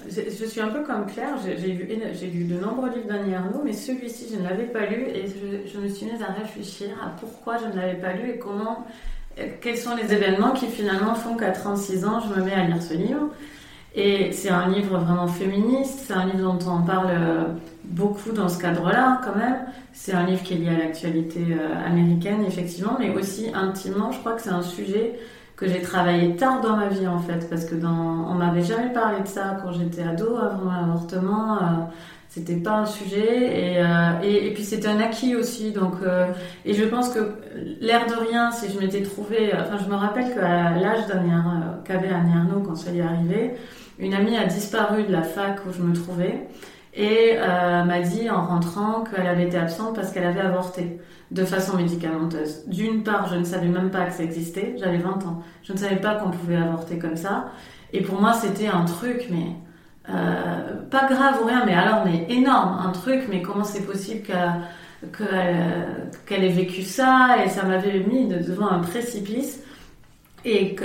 je, 0.09 0.45
suis 0.45 0.61
un 0.61 0.69
peu 0.69 0.83
comme 0.83 1.05
Claire. 1.05 1.35
J'ai 1.43 1.55
lu, 1.55 1.85
lu 1.85 2.43
de 2.45 2.59
nombreux 2.59 2.89
livres 2.89 3.07
d'Annie 3.07 3.35
Arnaud, 3.35 3.61
mais 3.63 3.73
celui-ci, 3.73 4.27
je 4.31 4.39
ne 4.39 4.43
l'avais 4.43 4.65
pas 4.65 4.85
lu 4.85 5.05
et 5.13 5.25
je, 5.27 5.79
me 5.79 5.87
suis 5.87 6.05
mise 6.05 6.21
à 6.21 6.31
réfléchir 6.31 6.89
à 7.03 7.09
pourquoi 7.19 7.57
je 7.57 7.65
ne 7.65 7.79
l'avais 7.79 7.99
pas 7.99 8.13
lu 8.13 8.31
et 8.31 8.37
comment, 8.37 8.85
euh, 9.39 9.47
quels 9.61 9.77
sont 9.77 9.95
les 9.95 10.13
événements 10.13 10.51
qui 10.51 10.67
finalement 10.67 11.15
font 11.15 11.35
qu'à 11.35 11.51
36 11.51 12.05
ans, 12.05 12.19
je 12.21 12.39
me 12.39 12.45
mets 12.45 12.53
à 12.53 12.63
lire 12.63 12.81
ce 12.81 12.93
livre. 12.93 13.29
Et 13.95 14.31
c'est 14.33 14.49
un 14.49 14.69
livre 14.69 14.99
vraiment 14.99 15.27
féministe, 15.27 16.03
c'est 16.05 16.13
un 16.13 16.25
livre 16.25 16.53
dont 16.53 16.71
on 16.71 16.83
parle 16.83 17.09
beaucoup 17.85 18.31
dans 18.31 18.47
ce 18.47 18.59
cadre-là 18.59 19.19
quand 19.25 19.35
même. 19.35 19.65
C'est 19.93 20.13
un 20.13 20.27
livre 20.27 20.43
qui 20.43 20.53
est 20.53 20.57
lié 20.57 20.69
à 20.69 20.77
l'actualité 20.77 21.41
américaine, 21.85 22.45
effectivement, 22.47 22.97
mais 22.99 23.09
aussi 23.09 23.47
intimement, 23.51 24.11
je 24.11 24.19
crois 24.19 24.33
que 24.33 24.41
c'est 24.43 24.51
un 24.51 24.61
sujet 24.61 25.15
que 25.59 25.67
j'ai 25.67 25.81
travaillé 25.81 26.37
tard 26.37 26.61
dans 26.61 26.77
ma 26.77 26.87
vie 26.87 27.05
en 27.05 27.19
fait, 27.19 27.49
parce 27.49 27.65
que 27.65 27.75
dans, 27.75 27.89
on 28.29 28.35
m'avait 28.35 28.63
jamais 28.63 28.93
parlé 28.93 29.21
de 29.21 29.27
ça 29.27 29.57
quand 29.61 29.73
j'étais 29.73 30.03
ado 30.03 30.37
avant 30.37 30.71
l'avortement. 30.71 31.57
Euh, 31.57 31.61
c'était 32.29 32.57
pas 32.57 32.77
un 32.77 32.85
sujet 32.85 33.81
euh, 33.81 34.21
et, 34.23 34.47
et, 34.47 34.53
puis 34.53 34.63
c'était 34.63 34.87
un 34.87 34.99
acquis 34.99 35.35
aussi 35.35 35.71
donc 35.71 35.95
euh, 36.03 36.27
et 36.63 36.75
je 36.75 36.83
pense 36.83 37.09
que 37.09 37.33
l'air 37.81 38.05
de 38.05 38.13
rien 38.13 38.51
si 38.51 38.71
je 38.71 38.79
m'étais 38.79 39.01
trouvée 39.01 39.51
enfin 39.51 39.83
je 39.83 39.89
me 39.89 39.95
rappelle 39.95 40.35
qu'à 40.35 40.75
l'âge 40.75 41.07
qu'avait 41.85 42.09
Annie 42.09 42.33
Arnaud 42.37 42.59
quand 42.59 42.75
ça 42.75 42.91
y 42.91 42.99
est 42.99 43.01
arrivé 43.01 43.55
une 43.97 44.13
amie 44.13 44.37
a 44.37 44.45
disparu 44.45 45.05
de 45.05 45.11
la 45.11 45.23
fac 45.23 45.65
où 45.67 45.73
je 45.73 45.81
me 45.81 45.91
trouvais 45.95 46.47
et 46.93 47.37
m'a 47.37 47.99
dit 48.01 48.29
en 48.29 48.45
rentrant 48.45 49.03
qu'elle 49.03 49.27
avait 49.27 49.43
été 49.43 49.57
absente 49.57 49.95
parce 49.95 50.11
qu'elle 50.11 50.25
avait 50.25 50.41
avorté 50.41 50.99
de 51.31 51.45
façon 51.45 51.77
médicamenteuse. 51.77 52.65
D'une 52.67 53.03
part, 53.03 53.27
je 53.27 53.35
ne 53.35 53.43
savais 53.43 53.67
même 53.67 53.91
pas 53.91 54.05
que 54.05 54.13
ça 54.13 54.23
existait, 54.23 54.75
j'avais 54.79 54.97
20 54.97 55.25
ans. 55.25 55.43
Je 55.63 55.73
ne 55.73 55.77
savais 55.77 55.97
pas 55.97 56.15
qu'on 56.15 56.31
pouvait 56.31 56.57
avorter 56.57 56.97
comme 56.97 57.15
ça. 57.15 57.51
Et 57.93 58.01
pour 58.01 58.19
moi, 58.19 58.33
c'était 58.33 58.67
un 58.67 58.85
truc, 58.85 59.27
mais 59.29 59.55
euh, 60.09 60.81
pas 60.89 61.07
grave 61.07 61.39
ou 61.41 61.45
rien, 61.45 61.63
mais 61.65 61.73
alors, 61.73 62.03
mais 62.05 62.25
énorme, 62.29 62.79
un 62.83 62.91
truc, 62.91 63.27
mais 63.29 63.41
comment 63.41 63.63
c'est 63.63 63.85
possible 63.85 64.27
qu'elle 66.25 66.43
ait 66.43 66.49
vécu 66.49 66.81
ça? 66.81 67.37
Et 67.45 67.49
ça 67.49 67.63
m'avait 67.63 67.99
mis 67.99 68.27
devant 68.27 68.69
un 68.69 68.79
précipice. 68.79 69.63
Et, 70.45 70.75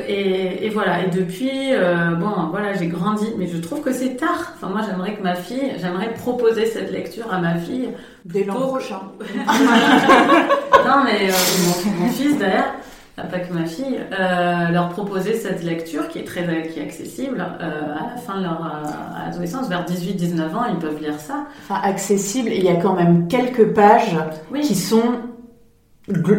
et, 0.63 0.69
voilà, 0.71 1.05
et 1.05 1.11
depuis, 1.11 1.73
euh, 1.73 2.15
bon, 2.17 2.49
voilà, 2.51 2.75
j'ai 2.75 2.89
grandi, 2.89 3.27
mais 3.39 3.47
je 3.47 3.59
trouve 3.59 3.83
que 3.83 3.93
c'est 3.93 4.17
tard. 4.17 4.53
Enfin, 4.57 4.69
moi, 4.69 4.81
j'aimerais 4.89 5.15
que 5.15 5.23
ma 5.23 5.37
fille, 5.37 5.73
j'aimerais 5.81 6.13
proposer 6.15 6.67
cette 6.67 6.91
lecture 6.91 7.33
à 7.33 7.39
ma 7.39 7.55
fille. 7.57 7.91
Dès 8.25 8.45
l'an 8.45 8.55
prochain. 8.55 9.01
non, 9.21 11.05
mais 11.05 11.31
euh, 11.31 11.91
mon, 12.01 12.09
fils, 12.09 12.37
d'ailleurs, 12.37 12.75
pas 13.17 13.39
que 13.39 13.53
ma 13.53 13.65
fille, 13.65 14.01
euh, 14.19 14.71
leur 14.71 14.89
proposer 14.89 15.35
cette 15.35 15.63
lecture 15.63 16.09
qui 16.09 16.19
est 16.19 16.25
très 16.25 16.45
qui 16.69 16.81
est 16.81 16.83
accessible 16.83 17.41
à 17.41 18.15
la 18.15 18.21
fin 18.21 18.39
de 18.39 18.43
leur 18.43 18.83
adolescence, 19.25 19.69
vers 19.69 19.85
18-19 19.85 20.41
ans, 20.57 20.65
ils 20.69 20.79
peuvent 20.79 21.01
lire 21.01 21.21
ça. 21.21 21.47
Enfin, 21.63 21.81
accessible, 21.85 22.51
il 22.51 22.65
y 22.65 22.71
a 22.71 22.77
quand 22.77 22.95
même 22.95 23.29
quelques 23.29 23.73
pages 23.73 24.17
qui 24.63 24.75
sont 24.75 25.21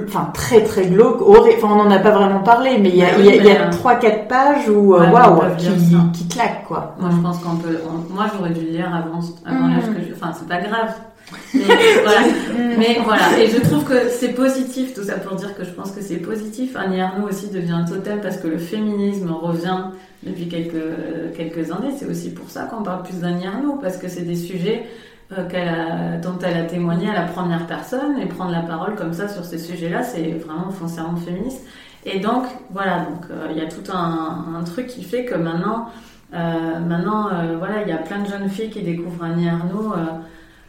enfin 0.08 0.30
très 0.34 0.64
très 0.64 0.86
glauque 0.86 1.22
enfin 1.22 1.68
on 1.72 1.84
n'en 1.84 1.92
a 1.92 1.98
pas 1.98 2.12
vraiment 2.12 2.44
parlé 2.44 2.78
mais 2.78 2.90
il 2.90 2.98
y 2.98 3.04
a, 3.04 3.18
il 3.18 3.44
y 3.44 3.50
a, 3.50 3.70
trois 3.70 3.96
quatre 3.96 4.28
pages 4.28 4.70
où 4.70 4.94
euh, 4.94 5.10
waouh 5.10 5.42
qui, 5.58 5.68
qui 6.14 6.28
claquent 6.28 6.66
quoi. 6.68 6.96
Moi 7.00 7.10
je 7.12 7.22
pense 7.22 7.40
qu'on 7.40 7.56
peut 7.56 7.80
moi 8.12 8.28
j'aurais 8.36 8.52
dû 8.52 8.62
le 8.62 8.72
lire 8.72 8.94
avant 8.94 9.20
avant 9.46 9.68
l'âge 9.68 9.86
que 9.86 10.02
je 10.08 10.14
enfin 10.14 10.32
c'est 10.38 10.48
pas 10.48 10.62
grave. 10.62 10.94
Mais 11.56 11.62
voilà. 12.04 12.20
mais 12.78 12.98
voilà. 13.04 13.40
Et 13.40 13.48
je 13.50 13.60
trouve 13.60 13.84
que 13.84 14.10
c'est 14.10 14.34
positif 14.34 14.94
tout 14.94 15.04
ça 15.04 15.14
pour 15.14 15.36
dire 15.36 15.56
que 15.56 15.64
je 15.64 15.72
pense 15.72 15.92
que 15.92 16.02
c'est 16.02 16.18
positif. 16.18 16.76
Annie 16.76 17.02
Arnaud 17.02 17.28
aussi 17.28 17.50
devient 17.50 17.84
totem 17.88 18.22
parce 18.22 18.38
que 18.38 18.48
le 18.48 18.60
féminisme 18.60 19.32
revient 19.32 19.86
depuis 20.22 20.48
quelques 20.48 21.36
quelques 21.36 21.72
années. 21.72 21.94
C'est 21.98 22.06
aussi 22.06 22.30
pour 22.30 22.52
ça 22.52 22.66
qu'on 22.66 22.84
parle 22.84 23.02
plus 23.02 23.22
d'Annie 23.22 23.48
Arnaud 23.48 23.80
parce 23.82 23.98
que 23.98 24.08
c'est 24.08 24.22
des 24.22 24.36
sujets 24.36 24.86
euh, 25.32 26.22
dont 26.22 26.38
elle 26.44 26.58
a 26.58 26.66
témoigné 26.66 27.10
à 27.10 27.14
la 27.14 27.24
première 27.24 27.66
personne 27.66 28.20
et 28.20 28.28
prendre 28.28 28.52
la 28.52 28.62
parole 28.62 28.94
comme 28.94 29.12
ça 29.12 29.28
sur 29.28 29.44
ces 29.44 29.58
sujets-là, 29.58 30.04
c'est 30.04 30.34
vraiment 30.34 30.70
foncièrement 30.70 31.16
féministe. 31.16 31.66
Et 32.06 32.20
donc 32.20 32.44
voilà, 32.70 33.00
donc 33.00 33.26
euh, 33.32 33.48
il 33.50 33.58
y 33.58 33.62
a 33.62 33.66
tout 33.66 33.92
un, 33.92 34.64
truc 34.66 34.86
qui 34.86 35.04
fait 35.04 35.26
que 35.26 35.34
maintenant, 35.34 35.90
euh, 36.36 36.80
maintenant 36.80 37.30
voilà, 37.58 37.82
il 37.82 37.88
y 37.88 37.92
a 37.92 37.98
plein 37.98 38.20
de 38.20 38.28
jeunes 38.28 38.50
filles 38.50 38.70
qui 38.70 38.84
découvrent 38.84 39.24
Annie 39.24 39.50
Arnaud 39.50 39.96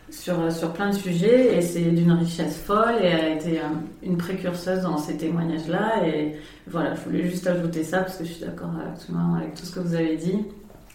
sur 0.08 0.50
sur 0.50 0.72
plein 0.72 0.88
de 0.88 0.94
sujets 0.94 1.54
et 1.56 1.60
c'est 1.60 1.82
d'une 1.82 2.12
richesse 2.12 2.56
folle 2.56 2.94
et 3.02 3.06
elle 3.06 3.24
a 3.24 3.28
été 3.34 3.60
une 4.02 4.16
précurseuse 4.16 4.80
dans 4.80 4.96
ces 4.96 5.18
témoignages-là 5.18 6.06
et 6.06 6.36
voilà, 6.66 6.94
je 6.94 7.00
voulais 7.02 7.28
juste 7.28 7.46
ajouter 7.46 7.84
ça 7.84 7.98
parce 7.98 8.16
que 8.16 8.24
je 8.24 8.32
suis 8.32 8.44
d'accord 8.44 8.70
avec 9.36 9.54
tout 9.54 9.66
ce 9.66 9.74
que 9.74 9.80
vous 9.80 9.94
avez 9.94 10.16
dit 10.16 10.46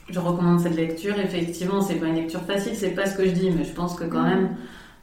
je 0.09 0.19
recommande 0.19 0.59
cette 0.59 0.75
lecture. 0.75 1.19
Effectivement, 1.19 1.81
c'est 1.81 1.95
pas 1.95 2.07
une 2.07 2.15
lecture 2.15 2.41
facile, 2.41 2.73
c'est 2.75 2.91
pas 2.91 3.05
ce 3.05 3.15
que 3.15 3.25
je 3.25 3.31
dis, 3.31 3.51
mais 3.51 3.63
je 3.63 3.73
pense 3.73 3.95
que 3.95 4.03
quand 4.03 4.23
même, 4.23 4.55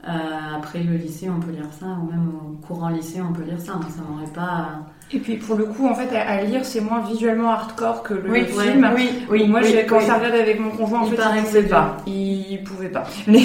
euh, 0.06 0.56
après 0.56 0.80
le 0.82 0.96
lycée, 0.96 1.28
on 1.28 1.40
peut 1.40 1.50
lire 1.50 1.68
ça, 1.78 1.86
ou 1.86 2.10
même 2.10 2.28
au 2.28 2.66
courant 2.66 2.88
lycée, 2.88 3.20
on 3.20 3.32
peut 3.32 3.42
lire 3.42 3.58
ça. 3.58 3.80
ça 3.88 4.02
m'aurait 4.08 4.32
pas. 4.32 4.86
Et 5.10 5.18
puis 5.18 5.36
pour 5.36 5.56
le 5.56 5.64
coup, 5.64 5.88
en 5.88 5.94
fait, 5.94 6.14
à, 6.14 6.42
lire, 6.44 6.64
c'est 6.64 6.80
moins 6.80 7.00
visuellement 7.00 7.50
hardcore 7.50 8.02
que 8.02 8.14
le 8.14 8.44
film. 8.44 8.88
Oui, 8.94 9.08
oui. 9.30 9.48
Moi, 9.48 9.60
oui, 9.64 9.74
quand 9.88 10.00
ça 10.00 10.14
regarde 10.18 10.34
avec 10.34 10.60
mon 10.60 10.70
conjoint, 10.70 11.00
en 11.00 11.06
il 11.06 11.16
fait, 11.16 11.16
il 11.16 11.42
pouvait 11.42 11.68
pas. 11.68 11.96
Il 12.06 12.62
pouvait 12.64 12.88
pas. 12.88 13.04
Mais 13.26 13.40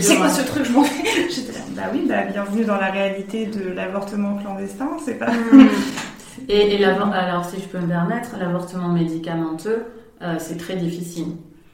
c'est 0.00 0.16
quoi 0.16 0.28
ce 0.28 0.46
truc 0.46 0.64
Je 0.64 0.72
m'en 0.72 0.84
J'étais 1.30 1.52
là, 1.52 1.58
bah 1.76 1.82
oui, 1.92 2.04
bah 2.08 2.22
bienvenue 2.30 2.64
dans 2.64 2.76
la 2.76 2.90
réalité 2.90 3.46
de 3.46 3.72
l'avortement 3.72 4.36
clandestin. 4.36 4.90
C'est 5.04 5.18
pas. 5.18 5.32
Hmm. 6.52 6.70
Et, 6.70 6.84
alors, 6.84 7.44
si 7.44 7.60
je 7.60 7.66
peux 7.66 7.78
me 7.78 7.88
permettre, 7.88 8.36
l'avortement 8.38 8.88
médicamenteux, 8.88 9.84
euh, 10.20 10.34
c'est 10.38 10.56
très 10.56 10.76
difficile. 10.76 11.28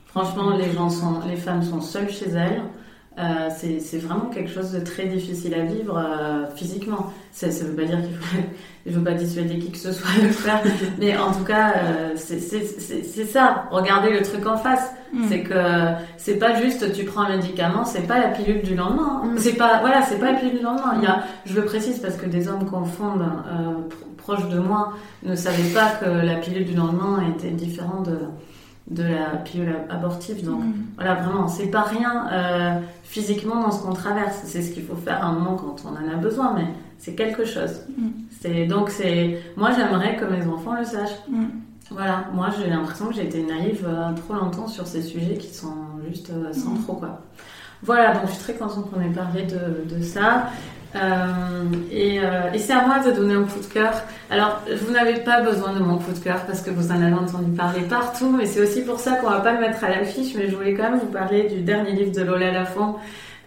Franchement, 0.06 0.56
les 0.56 0.72
gens 0.72 0.88
sont, 0.88 1.20
les 1.28 1.36
femmes 1.36 1.62
sont 1.62 1.80
seules 1.80 2.10
chez 2.10 2.30
elles. 2.30 2.62
euh, 3.18 3.48
c'est 3.50 3.98
vraiment 3.98 4.26
quelque 4.26 4.50
chose 4.50 4.70
de 4.70 4.78
très 4.78 5.06
difficile 5.06 5.52
à 5.54 5.64
vivre 5.64 5.98
euh, 5.98 6.46
physiquement. 6.54 7.12
Ça 7.32 7.48
ne 7.48 7.52
veut 7.52 7.74
pas 7.74 7.82
dire 7.82 8.00
qu'il 8.00 8.14
faut, 8.14 8.36
je 8.86 8.92
veux 8.92 9.02
pas 9.02 9.14
dissuader 9.14 9.58
qui 9.58 9.72
que 9.72 9.78
ce 9.78 9.92
soit 9.92 10.08
de 10.20 10.28
le 10.28 10.32
faire, 10.32 10.62
mais 10.98 11.16
en 11.16 11.32
tout 11.32 11.44
cas, 11.44 11.74
euh, 11.76 12.10
c'est 12.16 13.24
ça. 13.26 13.64
Regardez 13.72 14.10
le 14.10 14.22
truc 14.22 14.46
en 14.46 14.56
face. 14.56 14.92
Mm. 15.12 15.24
C'est 15.28 15.42
que 15.42 15.54
c'est 16.16 16.36
pas 16.36 16.62
juste 16.62 16.92
tu 16.92 17.04
prends 17.04 17.22
un 17.22 17.36
médicament, 17.36 17.84
c'est 17.84 18.06
pas 18.06 18.18
la 18.20 18.28
pilule 18.28 18.62
du 18.62 18.74
lendemain. 18.76 19.22
Hein. 19.24 19.30
Mm. 19.34 19.38
C'est 19.38 19.54
pas 19.54 19.80
voilà, 19.80 20.02
c'est 20.02 20.18
pas 20.18 20.32
la 20.32 20.38
pilule 20.38 20.58
du 20.58 20.62
lendemain. 20.62 20.94
Il 20.96 21.02
y 21.02 21.06
a, 21.06 21.24
je 21.44 21.54
le 21.54 21.64
précise 21.64 21.98
parce 21.98 22.16
que 22.16 22.26
des 22.26 22.48
hommes 22.48 22.66
confondent 22.70 23.26
proches 24.28 24.48
de 24.48 24.58
moi 24.58 24.92
ne 25.22 25.34
savaient 25.34 25.72
pas 25.72 25.88
que 26.00 26.10
la 26.10 26.36
pilule 26.36 26.66
du 26.66 26.74
lendemain 26.74 27.24
était 27.34 27.50
différente 27.50 28.06
de 28.08 28.18
de 28.90 29.02
la 29.02 29.36
pilule 29.44 29.74
abortive. 29.90 30.42
Donc 30.42 30.60
mm. 30.64 30.72
voilà, 30.96 31.14
vraiment, 31.16 31.46
c'est 31.46 31.66
pas 31.66 31.82
rien 31.82 32.26
euh, 32.32 32.80
physiquement 33.02 33.60
dans 33.62 33.70
ce 33.70 33.82
qu'on 33.82 33.92
traverse. 33.92 34.40
C'est 34.44 34.62
ce 34.62 34.72
qu'il 34.72 34.82
faut 34.84 34.94
faire 34.94 35.22
à 35.22 35.26
un 35.26 35.32
moment 35.32 35.56
quand 35.56 35.76
on 35.84 35.90
en 35.90 36.10
a 36.10 36.16
besoin, 36.16 36.54
mais 36.54 36.64
c'est 36.96 37.14
quelque 37.14 37.44
chose. 37.44 37.82
Mm. 37.96 38.08
C'est 38.40 38.66
donc 38.66 38.88
c'est 38.88 39.42
moi 39.56 39.70
j'aimerais 39.76 40.16
que 40.16 40.24
mes 40.24 40.46
enfants 40.46 40.74
le 40.74 40.84
sachent. 40.84 41.20
Mm. 41.28 41.44
Voilà, 41.90 42.28
moi 42.32 42.48
j'ai 42.56 42.68
l'impression 42.68 43.08
que 43.08 43.14
j'ai 43.14 43.24
été 43.24 43.42
naïve 43.42 43.86
euh, 43.86 44.12
trop 44.14 44.34
longtemps 44.34 44.68
sur 44.68 44.86
ces 44.86 45.02
sujets 45.02 45.36
qui 45.36 45.52
sont 45.54 45.76
juste 46.08 46.30
euh, 46.30 46.52
sans 46.52 46.74
trop 46.82 46.94
quoi. 46.94 47.20
Voilà, 47.82 48.14
donc 48.14 48.22
je 48.26 48.32
suis 48.32 48.42
très 48.42 48.54
contente 48.54 48.90
qu'on 48.90 49.00
ait 49.00 49.10
parlé 49.10 49.44
de, 49.44 49.94
de 49.94 50.02
ça. 50.02 50.48
Euh, 50.96 51.64
et, 51.92 52.18
euh, 52.18 52.52
et 52.52 52.58
c'est 52.58 52.72
à 52.72 52.86
moi 52.86 52.98
de 53.00 53.10
donner 53.10 53.34
un 53.34 53.44
coup 53.44 53.60
de 53.60 53.72
cœur. 53.72 53.92
Alors, 54.30 54.62
vous 54.82 54.92
n'avez 54.92 55.20
pas 55.20 55.40
besoin 55.42 55.72
de 55.74 55.80
mon 55.80 55.98
coup 55.98 56.12
de 56.12 56.18
cœur 56.18 56.44
parce 56.46 56.62
que 56.62 56.70
vous 56.70 56.90
en 56.90 57.02
avez 57.02 57.14
entendu 57.14 57.50
parler 57.52 57.82
partout, 57.82 58.34
mais 58.36 58.46
c'est 58.46 58.60
aussi 58.60 58.82
pour 58.82 58.98
ça 58.98 59.16
qu'on 59.16 59.28
va 59.28 59.40
pas 59.40 59.52
le 59.52 59.60
mettre 59.60 59.84
à 59.84 59.90
l'affiche. 59.90 60.34
Mais 60.34 60.48
je 60.48 60.56
voulais 60.56 60.74
quand 60.74 60.90
même 60.90 61.00
vous 61.00 61.12
parler 61.12 61.44
du 61.44 61.60
dernier 61.60 61.92
livre 61.92 62.12
de 62.12 62.22
Lola 62.22 62.52
Lafont, 62.52 62.96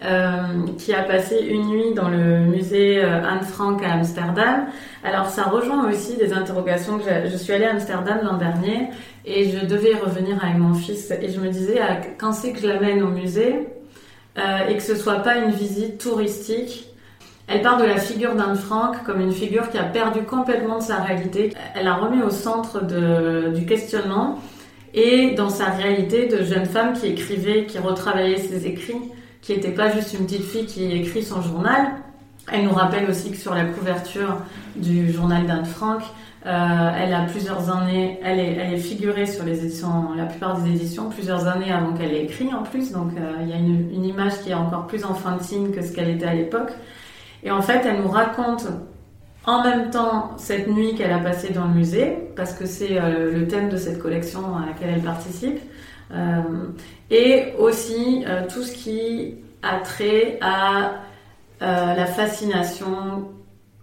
euh, 0.04 0.38
qui 0.78 0.94
a 0.94 1.02
passé 1.02 1.40
une 1.50 1.68
nuit 1.68 1.94
dans 1.96 2.10
le 2.10 2.42
musée 2.42 3.02
Anne 3.04 3.42
Frank 3.42 3.84
à 3.84 3.94
Amsterdam. 3.94 4.68
Alors, 5.04 5.28
ça 5.28 5.44
rejoint 5.44 5.90
aussi 5.90 6.18
des 6.18 6.34
interrogations 6.34 7.00
que 7.00 7.30
je 7.30 7.38
suis 7.38 7.54
allée 7.54 7.66
à 7.66 7.72
Amsterdam 7.72 8.20
l'an 8.24 8.38
dernier 8.38 8.90
et 9.26 9.50
je 9.50 9.66
devais 9.66 9.96
revenir 9.96 10.44
avec 10.44 10.58
mon 10.58 10.76
fils 10.76 11.12
et 11.12 11.30
je 11.30 11.40
me 11.40 11.50
disais 11.50 11.80
ah, 11.82 11.98
quand 12.20 12.34
c'est 12.34 12.54
que 12.54 12.60
je 12.60 12.68
l'amène 12.68 13.02
au 13.02 13.10
musée 13.10 13.68
et 14.38 14.76
que 14.76 14.82
ce 14.82 14.96
soit 14.96 15.18
pas 15.18 15.38
une 15.38 15.52
visite 15.52 16.00
touristique 16.00 16.91
elle 17.48 17.62
parle 17.62 17.82
de 17.82 17.88
la 17.88 17.98
figure 17.98 18.36
d'Anne 18.36 18.56
Frank 18.56 19.04
comme 19.04 19.20
une 19.20 19.32
figure 19.32 19.70
qui 19.70 19.78
a 19.78 19.84
perdu 19.84 20.22
complètement 20.24 20.78
de 20.78 20.84
sa 20.84 20.98
réalité. 20.98 21.54
Elle 21.76 21.88
a 21.88 21.96
remis 21.96 22.22
au 22.22 22.30
centre 22.30 22.82
du 23.54 23.66
questionnement 23.66 24.40
et 24.94 25.32
dans 25.32 25.50
sa 25.50 25.66
réalité 25.66 26.28
de 26.28 26.44
jeune 26.44 26.66
femme 26.66 26.94
qui 26.94 27.08
écrivait, 27.08 27.66
qui 27.66 27.78
retravaillait 27.78 28.38
ses 28.38 28.68
écrits, 28.68 29.02
qui 29.42 29.54
n'était 29.54 29.72
pas 29.72 29.92
juste 29.92 30.14
une 30.14 30.26
petite 30.26 30.44
fille 30.44 30.66
qui 30.66 30.92
écrit 30.92 31.24
son 31.24 31.42
journal. 31.42 31.94
Elle 32.52 32.66
nous 32.66 32.74
rappelle 32.74 33.10
aussi 33.10 33.32
que 33.32 33.38
sur 33.38 33.54
la 33.54 33.66
couverture 33.66 34.38
du 34.76 35.12
journal 35.12 35.46
d'Anne 35.46 35.66
Frank, 35.66 36.02
euh, 36.46 36.92
elle 36.98 37.14
a 37.14 37.22
plusieurs 37.26 37.70
années, 37.70 38.20
elle 38.24 38.40
est, 38.40 38.78
figurée 38.78 39.28
sur 39.28 39.46
les 39.46 39.62
la 40.18 40.26
plupart 40.26 40.60
des 40.60 40.72
éditions, 40.72 41.10
plusieurs 41.10 41.48
années 41.48 41.72
avant 41.72 41.94
qu'elle 41.94 42.14
ait 42.14 42.24
écrit 42.24 42.52
en 42.54 42.64
plus. 42.64 42.92
Donc 42.92 43.12
euh, 43.16 43.34
il 43.42 43.50
y 43.50 43.54
a 43.54 43.58
une, 43.58 43.92
une, 43.94 44.06
image 44.06 44.42
qui 44.42 44.50
est 44.50 44.56
encore 44.56 44.88
plus 44.88 45.06
enfantine 45.06 45.72
que 45.72 45.84
ce 45.84 45.94
qu'elle 45.94 46.10
était 46.10 46.26
à 46.26 46.34
l'époque. 46.34 46.72
Et 47.44 47.52
en 47.52 47.62
fait, 47.62 47.86
elle 47.86 48.02
nous 48.02 48.10
raconte 48.10 48.68
en 49.46 49.64
même 49.64 49.90
temps 49.90 50.38
cette 50.38 50.68
nuit 50.68 50.96
qu'elle 50.96 51.12
a 51.12 51.20
passée 51.20 51.52
dans 51.52 51.66
le 51.66 51.74
musée, 51.74 52.18
parce 52.36 52.54
que 52.54 52.66
c'est 52.66 53.00
euh, 53.00 53.32
le 53.32 53.48
thème 53.48 53.70
de 53.70 53.78
cette 53.78 54.00
collection 54.00 54.58
à 54.58 54.68
laquelle 54.68 54.92
elle 54.96 55.02
participe, 55.02 55.60
euh, 56.14 56.42
et 57.10 57.54
aussi 57.58 58.24
euh, 58.28 58.44
tout 58.48 58.62
ce 58.64 58.72
qui 58.72 59.36
a 59.64 59.80
trait 59.80 60.38
à 60.42 60.94
la 61.64 62.08
fascination 62.08 63.30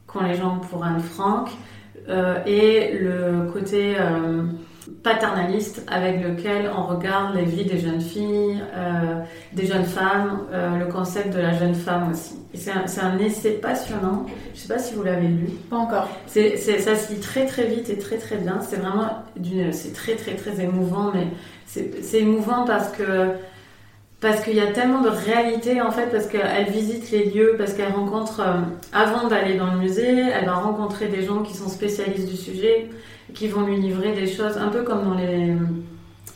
qu'ont 0.08 0.24
les 0.24 0.34
gens 0.34 0.58
pour 0.58 0.84
Anne 0.84 0.98
Frank 0.98 1.48
et 2.44 2.98
le 2.98 3.48
côté 3.52 3.94
paternaliste 5.02 5.82
avec 5.86 6.22
lequel 6.22 6.70
on 6.76 6.82
regarde 6.82 7.34
les 7.34 7.44
vies 7.44 7.64
des 7.64 7.78
jeunes 7.78 8.00
filles, 8.00 8.62
euh, 8.74 9.20
des 9.52 9.66
jeunes 9.66 9.84
femmes, 9.84 10.46
euh, 10.52 10.76
le 10.76 10.86
concept 10.86 11.34
de 11.34 11.40
la 11.40 11.52
jeune 11.52 11.74
femme 11.74 12.10
aussi. 12.10 12.36
C'est 12.54 12.70
un, 12.70 12.84
un, 13.02 13.18
essai 13.18 13.52
passionnant. 13.52 14.26
Je 14.54 14.58
ne 14.58 14.62
sais 14.62 14.74
pas 14.74 14.78
si 14.78 14.94
vous 14.94 15.02
l'avez 15.02 15.28
lu. 15.28 15.46
Pas 15.70 15.76
encore. 15.76 16.08
C'est, 16.26 16.56
ça 16.56 16.96
se 16.96 17.12
lit 17.12 17.20
très 17.20 17.46
très 17.46 17.66
vite 17.66 17.90
et 17.90 17.98
très 17.98 18.16
très 18.16 18.36
bien. 18.36 18.60
C'est 18.60 18.76
vraiment 18.76 19.08
d'une, 19.36 19.72
c'est 19.72 19.92
très 19.92 20.14
très 20.16 20.34
très 20.34 20.60
émouvant, 20.60 21.12
mais 21.14 21.28
c'est, 21.66 22.20
émouvant 22.20 22.64
parce 22.64 22.88
que 22.88 23.32
parce 24.20 24.42
qu'il 24.42 24.56
y 24.56 24.60
a 24.60 24.72
tellement 24.72 25.00
de 25.00 25.08
réalité 25.08 25.80
en 25.80 25.90
fait, 25.90 26.06
parce 26.10 26.26
qu'elle 26.26 26.70
visite 26.70 27.10
les 27.12 27.26
lieux, 27.26 27.54
parce 27.56 27.74
qu'elle 27.74 27.92
rencontre, 27.92 28.40
euh, 28.40 28.60
avant 28.92 29.28
d'aller 29.28 29.56
dans 29.56 29.72
le 29.72 29.78
musée, 29.78 30.08
elle 30.08 30.46
va 30.46 30.54
rencontrer 30.54 31.06
des 31.06 31.22
gens 31.22 31.42
qui 31.42 31.54
sont 31.56 31.68
spécialistes 31.68 32.28
du 32.28 32.36
sujet, 32.36 32.90
qui 33.32 33.46
vont 33.46 33.62
lui 33.62 33.76
livrer 33.76 34.12
des 34.12 34.26
choses, 34.26 34.56
un 34.56 34.68
peu 34.68 34.82
comme 34.82 35.04
dans 35.04 35.14
les, 35.14 35.54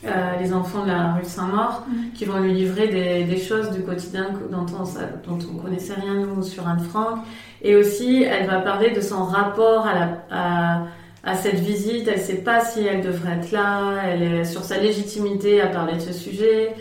euh, 0.05 0.09
les 0.41 0.53
enfants 0.53 0.83
de 0.83 0.91
la 0.91 1.13
rue 1.13 1.25
Saint-Maur, 1.25 1.83
mm. 1.87 2.13
qui 2.13 2.23
vont 2.23 2.39
lui 2.39 2.53
livrer 2.53 2.87
des, 2.87 3.25
des, 3.25 3.37
choses 3.37 3.71
du 3.71 3.81
quotidien 3.81 4.29
dont 4.49 4.65
on, 4.79 5.29
dont 5.29 5.39
on 5.51 5.57
connaissait 5.57 5.95
rien 5.95 6.13
nous 6.13 6.41
sur 6.41 6.65
Anne 6.65 6.79
Frank. 6.79 7.19
Et 7.61 7.75
aussi, 7.75 8.23
elle 8.23 8.47
va 8.47 8.59
parler 8.59 8.91
de 8.91 9.01
son 9.01 9.25
rapport 9.25 9.85
à 9.85 9.93
la... 9.93 10.07
À, 10.31 10.83
à 11.25 11.35
cette 11.35 11.61
visite, 11.61 12.05
elle 12.09 12.19
sait 12.19 12.43
pas 12.43 12.59
si 12.59 12.85
elle 12.85 12.99
devrait 12.99 13.37
être 13.37 13.53
là, 13.53 13.93
elle 14.05 14.23
est 14.23 14.43
sur 14.43 14.61
sa 14.61 14.77
légitimité 14.77 15.61
à 15.61 15.67
parler 15.67 15.93
de 15.93 16.01
ce 16.01 16.11
sujet, 16.11 16.73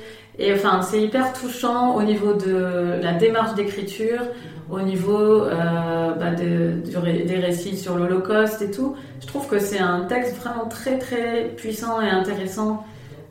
et 0.43 0.53
enfin, 0.53 0.83
c'est 0.83 1.01
hyper 1.01 1.33
touchant 1.33 1.95
au 1.95 2.03
niveau 2.03 2.35
de 2.35 3.01
la 3.01 3.13
démarche 3.13 3.55
d'écriture, 3.55 4.21
au 4.69 4.81
niveau 4.81 5.45
euh, 5.45 6.15
bah 6.15 6.33
de, 6.33 6.83
des 6.83 7.39
récits 7.39 7.77
sur 7.77 7.97
l'Holocauste 7.97 8.61
et 8.61 8.71
tout. 8.73 8.97
Je 9.21 9.27
trouve 9.29 9.47
que 9.47 9.61
c'est 9.61 9.79
un 9.79 10.01
texte 10.01 10.37
vraiment 10.39 10.67
très 10.67 10.99
très 10.99 11.45
puissant 11.57 12.01
et 12.01 12.11
intéressant 12.11 12.85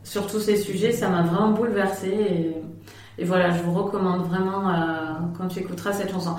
sur 0.04 0.26
tous 0.26 0.40
ces 0.40 0.56
sujets. 0.56 0.94
Ça 0.94 1.10
m'a 1.10 1.24
vraiment 1.24 1.50
bouleversée 1.50 2.08
et, 2.08 3.22
et, 3.22 3.26
voilà, 3.26 3.52
je 3.52 3.62
vous 3.62 3.74
recommande 3.74 4.26
vraiment 4.30 4.70
euh, 4.70 4.74
quand 5.38 5.50
tu 5.50 5.60
écouteras 5.60 5.92
cette 5.92 6.12
chanson. 6.12 6.38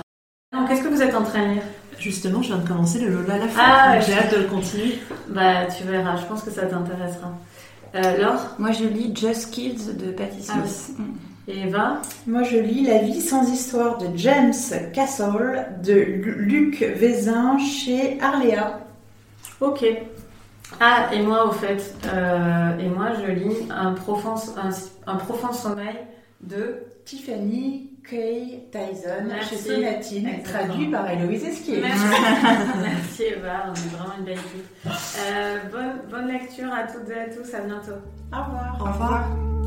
Qu'est-ce 0.67 0.81
que 0.81 0.87
vous 0.87 1.03
êtes 1.03 1.13
en 1.13 1.23
train 1.23 1.47
de 1.47 1.53
lire? 1.53 1.63
Justement, 1.99 2.41
je 2.41 2.47
viens 2.47 2.57
de 2.57 2.67
commencer 2.67 2.99
le 2.99 3.09
Lola 3.09 3.37
la 3.37 3.45
ah, 3.59 3.99
J'ai 3.99 4.13
hâte 4.13 4.33
de 4.33 4.41
le 4.41 4.47
continuer. 4.47 4.99
Bah, 5.29 5.65
tu 5.65 5.83
verras. 5.83 6.15
Je 6.15 6.25
pense 6.25 6.41
que 6.41 6.49
ça 6.49 6.65
t'intéressera. 6.65 7.31
Euh, 7.95 8.17
Laure 8.17 8.55
Moi, 8.57 8.71
je 8.71 8.85
lis 8.85 9.15
Just 9.15 9.51
Kids 9.51 9.93
de 9.93 10.11
Patti 10.11 10.41
Smith. 10.41 10.95
Ah 10.97 11.03
Et 11.47 11.59
Eva 11.67 12.01
Moi, 12.25 12.43
je 12.43 12.57
lis 12.57 12.85
La 12.85 12.99
vie 12.99 13.21
sans 13.21 13.51
histoire 13.51 13.97
de 13.99 14.07
James 14.15 14.53
Castle 14.93 15.67
de 15.83 15.93
Luc 15.93 16.81
Vézin 16.81 17.57
chez 17.59 18.19
Arléa. 18.19 18.79
Ok. 19.61 19.85
Ah, 20.79 21.09
et 21.13 21.21
moi, 21.21 21.47
au 21.47 21.51
fait, 21.51 21.95
euh, 22.07 22.77
et 22.79 22.89
moi, 22.89 23.09
je 23.21 23.31
lis 23.31 23.67
Un 23.69 23.93
profond, 23.93 24.35
un, 25.05 25.15
profond 25.15 25.53
sommeil 25.53 25.97
de 26.41 26.77
Tiffany 27.05 27.91
Kay 28.09 28.63
Tyson 28.71 29.29
chez 29.49 29.55
Sonatine, 29.55 30.43
traduit 30.43 30.87
par 30.87 31.09
Héloïse 31.09 31.43
Esquier. 31.43 31.81
Merci. 31.81 32.03
Merci 32.81 33.23
Eva, 33.23 33.65
on 33.69 33.73
est 33.73 33.95
vraiment 33.95 34.13
une 34.19 34.25
belle 34.25 34.33
équipe. 34.33 34.65
Euh, 34.85 35.57
bonne, 35.71 36.01
bonne 36.09 36.27
lecture 36.27 36.71
à 36.73 36.83
toutes 36.83 37.09
et 37.09 37.19
à 37.19 37.29
tous, 37.29 37.53
à 37.53 37.61
bientôt. 37.61 37.91
Au 38.33 38.43
revoir. 38.43 38.77
Au 38.79 38.85
revoir. 38.85 39.62